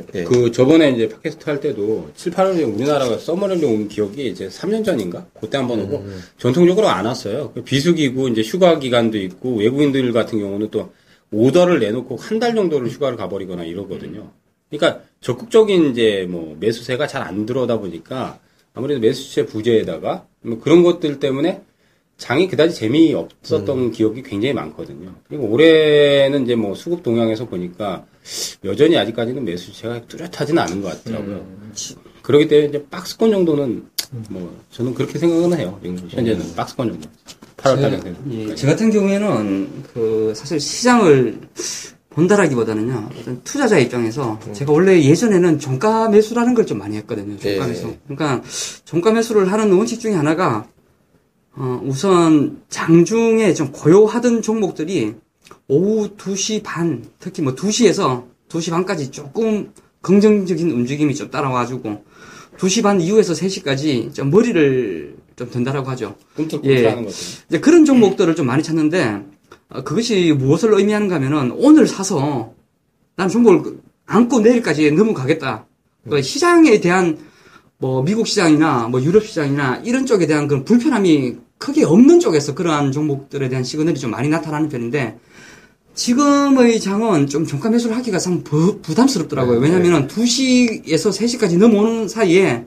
[0.06, 0.22] 같아요.
[0.22, 0.24] 예.
[0.26, 5.26] 그 저번에 이제 팟캐스트 할 때도 7, 8월에 우리나라가 서머를 온 기억이 이제 3년 전인가?
[5.42, 6.06] 그때 한번 오고
[6.38, 7.52] 전통적으로 안 왔어요.
[7.56, 10.92] 그 비수기고 이제 휴가 기간도 있고 외국인들 같은 경우는 또
[11.32, 14.32] 오더를 내놓고 한 달 정도를 휴가를 가버리거나 이러거든요.
[14.70, 18.40] 그러니까 적극적인 이제 뭐 매수세가 잘 안 들어오다 보니까
[18.74, 21.62] 아무래도 매수세 부재에다가 뭐 그런 것들 때문에
[22.18, 25.14] 장이 그다지 재미없었던 기억이 굉장히 많거든요.
[25.28, 28.06] 그리고 올해는 이제 뭐 수급 동향에서 보니까
[28.66, 31.46] 여전히 아직까지는 매수세가 뚜렷하지는 않은 것 같더라고요.
[32.24, 33.88] 그렇기 때문에 이제 박스권 정도는
[34.30, 35.80] 뭐 저는 그렇게 생각은 해요.
[36.10, 37.10] 현재는 박스권 정도.
[37.58, 38.00] 8월 달에.
[38.32, 41.40] 예, 저 같은 경우에는 그 사실 시장을
[42.10, 47.68] 본다라기보다는요 어떤 투자자 입장에서 제가 원래 예전에는 종가 매수라는 걸 좀 많이 했거든요 종가 예.
[47.70, 48.42] 매수 그러니까
[48.86, 50.68] 종가 매수를 하는 원칙 중에 하나가
[51.56, 55.14] 어, 우선 장중에 좀 고요하던 종목들이
[55.68, 62.04] 오후 2시 반 특히 뭐 2시에서 2시 반까지 조금 긍정적인 움직임이 좀 따라와가지고
[62.58, 67.18] 2시 반 이후에서 3시까지 좀 머리를 좀 든다라고 하죠 꿈틀꿈틀하는 것들.
[67.48, 69.22] 이제 그런 종목들을 좀 많이 찾는데
[69.70, 72.54] 어, 그것이 무엇을 의미하는가 하면은 오늘 사서
[73.16, 75.66] 난 종목을 안고 내일까지 넘어가겠다.
[76.10, 77.20] 그 시장에 대한
[77.78, 82.92] 뭐 미국 시장이나 뭐 유럽 시장이나 이런 쪽에 대한 그런 불편함이 크게 없는 쪽에서 그러한
[82.92, 85.20] 종목들에 대한 시그널이 좀 많이 나타나는 편인데
[85.94, 89.60] 지금의 장은 좀 종가 매수를 하기가 상 부, 부담스럽더라고요.
[89.60, 92.66] 왜냐면은 2시에서 3시까지 넘어오는 사이에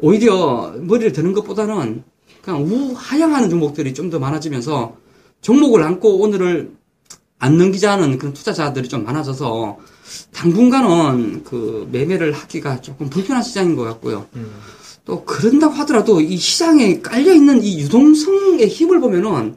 [0.00, 2.04] 오히려 머리를 드는 것보다는
[2.42, 4.96] 그냥 우하향하는 종목들이 좀 더 많아지면서
[5.40, 6.72] 종목을 안고 오늘을
[7.38, 9.78] 안 넘기자는 그런 투자자들이 좀 많아져서
[10.32, 14.26] 당분간은 그 매매를 하기가 조금 불편한 시장인 것 같고요.
[15.04, 19.56] 또 그런다고 하더라도 이 시장에 깔려 있는 이 유동성의 힘을 보면은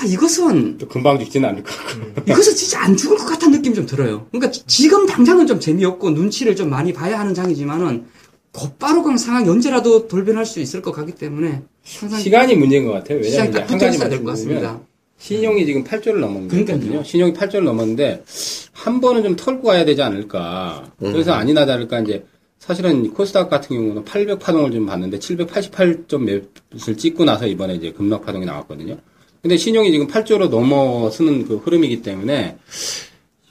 [0.00, 2.22] 아 이것은 또 금방 죽지는 않을 것 같고.
[2.30, 4.26] 이것은 진짜 안 죽을 것 같다는 느낌이 좀 들어요.
[4.30, 8.06] 그러니까 지- 지금 당장은 좀 재미없고 눈치를 좀 많이 봐야 하는 장이지만은
[8.52, 13.20] 곧바로 그냥 상황이 언제라도 돌변할 수 있을 것 같기 때문에 항상 시간이 문제인 것 같아요.
[13.20, 14.80] 왜냐하면 한 가지 있어야 될것 말씀드리면 같습니다.
[15.18, 17.02] 신용이 지금 8조를 넘었거든요.
[17.04, 18.24] 신용이 8조를 넘었는데
[18.72, 20.92] 한 번은 좀 털고 가야 되지 않을까.
[20.98, 22.24] 그래서 아니나 다를까 이제
[22.58, 26.22] 사실은 코스닥 같은 경우는 800 파동을 좀 봤는데 788점
[26.70, 28.98] 매수를 찍고 나서 이번에 이제 급락 파동이 나왔거든요.
[29.40, 32.56] 근데 신용이 지금 8조로 넘어서는 그 흐름이기 때문에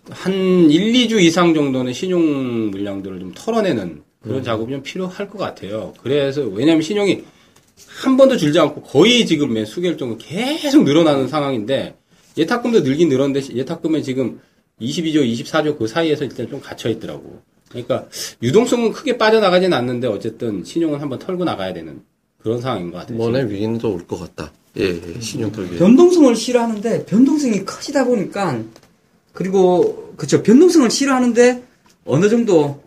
[0.10, 5.93] 한 1, 2주 이상 정도는 신용 물량들을 좀 털어내는 그런 작업이 좀 필요할 것 같아요.
[6.01, 7.24] 그래서 왜냐하면 신용이
[7.88, 11.95] 한 번도 줄지 않고 거의 지금 매 수결정은 계속 늘어나는 상황인데
[12.38, 14.39] 예탁금도 늘긴 늘었는데 예탁금은 지금
[14.80, 17.41] 22조, 24조 그 사이에서 일단 좀 갇혀 있더라고.
[17.69, 18.07] 그러니까
[18.43, 22.01] 유동성은 크게 빠져나가진 않는데 어쨌든 신용은 한번 털고 나가야 되는
[22.39, 23.15] 그런 상황인 것 같아요.
[23.15, 24.51] 이번에 위기는 또 올 것 같다.
[24.78, 25.78] 예, 예, 신용 털기.
[25.78, 28.61] 변동성을 싫어하는데 변동성이 커지다 보니까
[29.34, 31.63] 그리고 그쵸 변동성을 싫어하는데
[32.05, 32.82] 어느 정도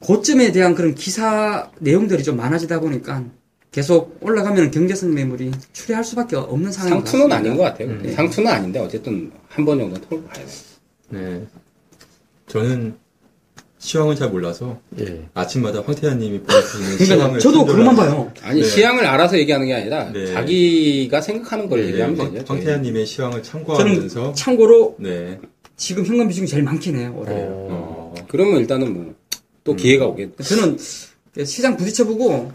[0.00, 3.24] 고점에 대한 그런 기사 내용들이 좀 많아지다 보니까
[3.72, 7.36] 계속 올라가면 경제성 매물이 출회할 수밖에 없는 상황인 것 상투는.
[7.36, 8.12] 아닌 것 같아요.
[8.14, 10.56] 상투는 아닌데 어쨌든 한 번 정도 털고 가야 돼요.
[11.10, 11.46] 네.
[12.46, 12.94] 저는
[13.80, 15.22] 시황을 잘 몰라서 예.
[15.34, 18.32] 아침마다 황태환님이 보여주시는 그러니까 시황을 저도 그것만 봐요.
[18.42, 18.66] 아니 네.
[18.66, 20.32] 시향을 알아서 얘기하는 게 아니라 네.
[20.32, 22.44] 자기가 생각하는 걸 네, 얘기하면 황- 되죠.
[22.44, 22.56] 저희.
[22.58, 25.38] 황태환님의 시황을 참고하면서 참고로 네.
[25.76, 27.14] 지금 현금 비중이 제일 많긴 해요.
[27.16, 27.32] 올해.
[27.36, 29.14] 어, 그러면 일단은 뭐
[29.64, 30.36] 또 기회가 오겠.
[30.38, 30.76] 저는
[31.44, 32.52] 시장 부딪혀보고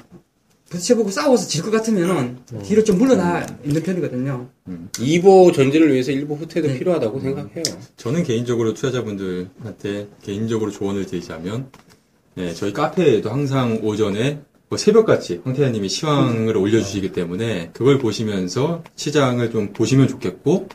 [0.69, 4.49] 부딪혀보고 싸워서 질 것 같으면은 뒤로 좀 물러나 있는 편이거든요.
[4.93, 6.79] 2보 전진을 위해서 1보 후퇴도 네.
[6.79, 7.63] 필요하다고 생각해요.
[7.97, 11.69] 저는 개인적으로 투자자분들한테 개인적으로 조언을 드리자면
[12.35, 14.39] 네, 저희 카페에도 항상 오전에
[14.69, 20.67] 뭐 새벽같이 황태환님이 시황을 올려주시기 때문에 그걸 보시면서 시장을 좀 보시면 좋겠고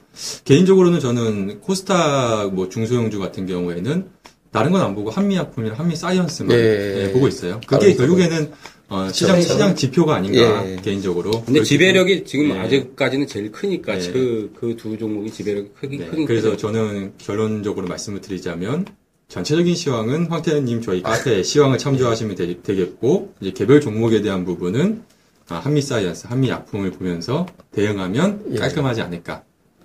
[0.45, 4.07] 개인적으로는 저는 코스닥 뭐 중소형주 같은 경우에는
[4.51, 6.62] 다른 건 안 보고 한미약품이나 한미사이언스만 예.
[6.62, 7.61] 네, 보고 있어요.
[7.66, 8.51] 그게 결국에는
[8.88, 9.53] 어, 시장 그렇죠.
[9.53, 10.76] 시장 지표가 아닌가 예.
[10.76, 11.30] 개인적으로.
[11.44, 12.59] 근데 지배력이 지금 네.
[12.59, 14.11] 아직까지는 제일 크니까 네.
[14.12, 16.68] 그그 두 종목이 지배력이 크긴 네, 크긴 그래서 크죠.
[16.72, 18.86] 저는 결론적으로 말씀을 드리자면
[19.28, 25.03] 전체적인 시황은 황태현님 저희 카페 시황을 참조하시면 되, 겠고 이제 개별 종목에 대한 부분은
[25.51, 28.57] 아, 한미 사이언스, 한미 약품을 보면서 대응하면 예.
[28.59, 29.42] 깔끔하지 않을까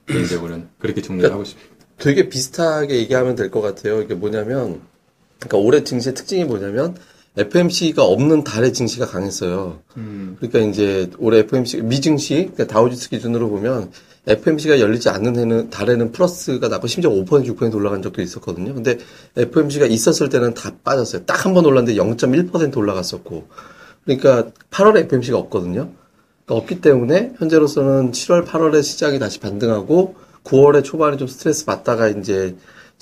[0.08, 1.73] 개인적으로는 그렇게 정리를 하고 싶습니다.
[1.98, 4.02] 되게 비슷하게 얘기하면 될 것 같아요.
[4.02, 4.82] 이게 뭐냐면,
[5.40, 6.96] 그러니까 올해 증시의 특징이 뭐냐면,
[7.38, 9.80] FOMC가 없는 달의 증시가 강했어요.
[10.40, 13.92] 그러니까 이제 올해 FOMC 미증시, 그러니까 다우지수 기준으로 보면
[14.28, 17.26] FMC가 열리지 않는 해는 달에는 플러스가 나고 심지어 5%
[17.58, 18.76] 6% 올라간 적도 있었거든요.
[18.76, 19.00] 근데
[19.36, 21.26] FMC가 있었을 때는 다 빠졌어요.
[21.26, 23.48] 딱 한 번 올랐는데 0.1% 올라갔었고.
[24.06, 25.90] 그러니까 8월에 FMC가 없거든요.
[26.46, 32.56] 그러니까 없기 때문에 현재로서는 7월, 8월에 시장이 다시 반등하고 9월에 초반에 좀 스트레스 받다가 이제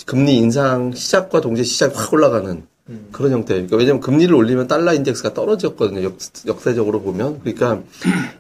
[0.06, 2.64] 금리 인상 시작과 동시에 시장이 확 올라가는
[3.12, 3.54] 그런 형태.
[3.54, 6.04] 그러니까 왜냐면 금리를 올리면 달러 인덱스가 떨어졌거든요.
[6.04, 6.18] 역,
[6.48, 7.40] 역세적으로 보면.
[7.42, 7.82] 그러니까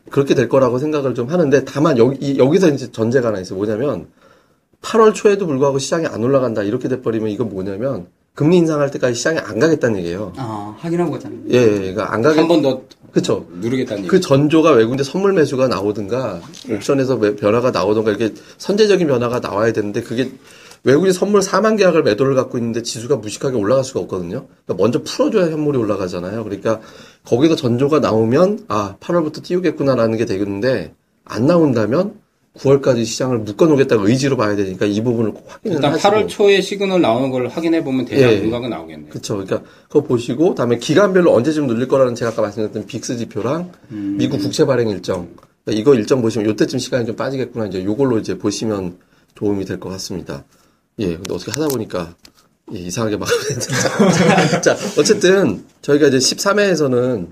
[0.09, 3.57] 그렇게 될 거라고 생각을 좀 하는데 다만 여기, 여기서 이제 전제가 하나 있어요.
[3.57, 4.07] 뭐냐면
[4.81, 6.63] 8월 초에도 불구하고 시장이 안 올라간다.
[6.63, 10.31] 이렇게 돼버리면 이건 뭐냐면 금리 인상할 때까지 시장이 안 가겠다는 얘기예요.
[10.37, 11.39] 아, 확인하고 있잖아요.
[11.51, 13.45] 예, 예, 그러니까 안 가겠, 한번 더 그쵸.
[13.59, 14.25] 누르겠다는 그 얘기.
[14.25, 20.31] 전조가 외국인데 선물 매수가 나오든가 옵션에서 매- 변화가 나오든가 이렇게 선제적인 변화가 나와야 되는데 그게
[20.83, 24.47] 외국인 선물 4만 계약을 매도를 갖고 있는데 지수가 무식하게 올라갈 수가 없거든요.
[24.65, 26.43] 그러니까 먼저 풀어줘야 현물이 올라가잖아요.
[26.45, 26.79] 그러니까
[27.25, 30.93] 거기서 전조가 나오면 아 8월부터 띄우겠구나라는 게 되겠는데
[31.25, 32.13] 안 나온다면
[32.57, 37.01] 9월까지 시장을 묶어놓겠다고 의지로 봐야 되니까 이 부분을 꼭 확인을 일단 하시고 8월 초에 시그널
[37.01, 38.39] 나오는 걸 확인해 보면 대략 예.
[38.41, 39.09] 감각은 나오겠네요.
[39.09, 39.35] 그렇죠.
[39.37, 44.15] 그러니까 그거 보시고 다음에 기간별로 언제쯤 눌릴 거라는 제가 아까 말씀드렸던 VIX 지표랑 음.
[44.17, 45.29] 미국 국채 발행 일정
[45.63, 48.97] 그러니까 이거 일정 보시면 요때쯤 시간이 좀 빠지겠구나 이제 요걸로 이제 보시면
[49.35, 50.43] 도움이 될 것 같습니다.
[50.99, 52.15] 예, 근데 어떻게 하다 보니까
[52.75, 53.29] 예, 이상하게 막
[54.61, 57.27] 자, 어쨌든 저희가 이제 13회에서는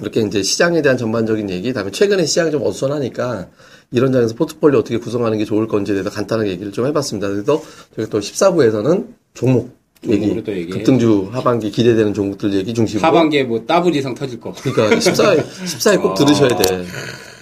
[0.00, 3.48] 이렇게 이제 시장에 대한 전반적인 얘기, 다음에 최근에 시장이 좀 어수선하니까
[3.90, 7.28] 이런 장에서 포트폴리오 어떻게 구성하는 게 좋을 건지에 대해서 간단하게 얘기를 좀 해봤습니다.
[7.28, 7.62] 그래서
[7.96, 9.76] 저희가 또 14부에서는 종목
[10.08, 10.32] 얘기.
[10.70, 13.04] 급등주 하반기 기대되는 종목들 얘기 중심으로.
[13.06, 14.52] 하반기에 뭐 더블 이상 터질 거.
[14.62, 16.84] 그러니까 14회, 14회 꼭 들으셔야 돼.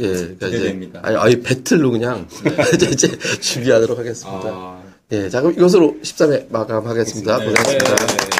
[0.00, 1.00] 예, 그러니까 이제 기대됩니다.
[1.02, 2.26] 아니, 아니 배틀로 그냥
[2.74, 4.40] 이제, 이제 준비하도록 하겠습니다.
[4.44, 4.82] 아,
[5.12, 7.38] 예, 자 그럼 이것으로 13회 마감하겠습니다.
[7.38, 7.44] 네.
[7.44, 8.06] 고생하셨습니다.
[8.06, 8.35] 네.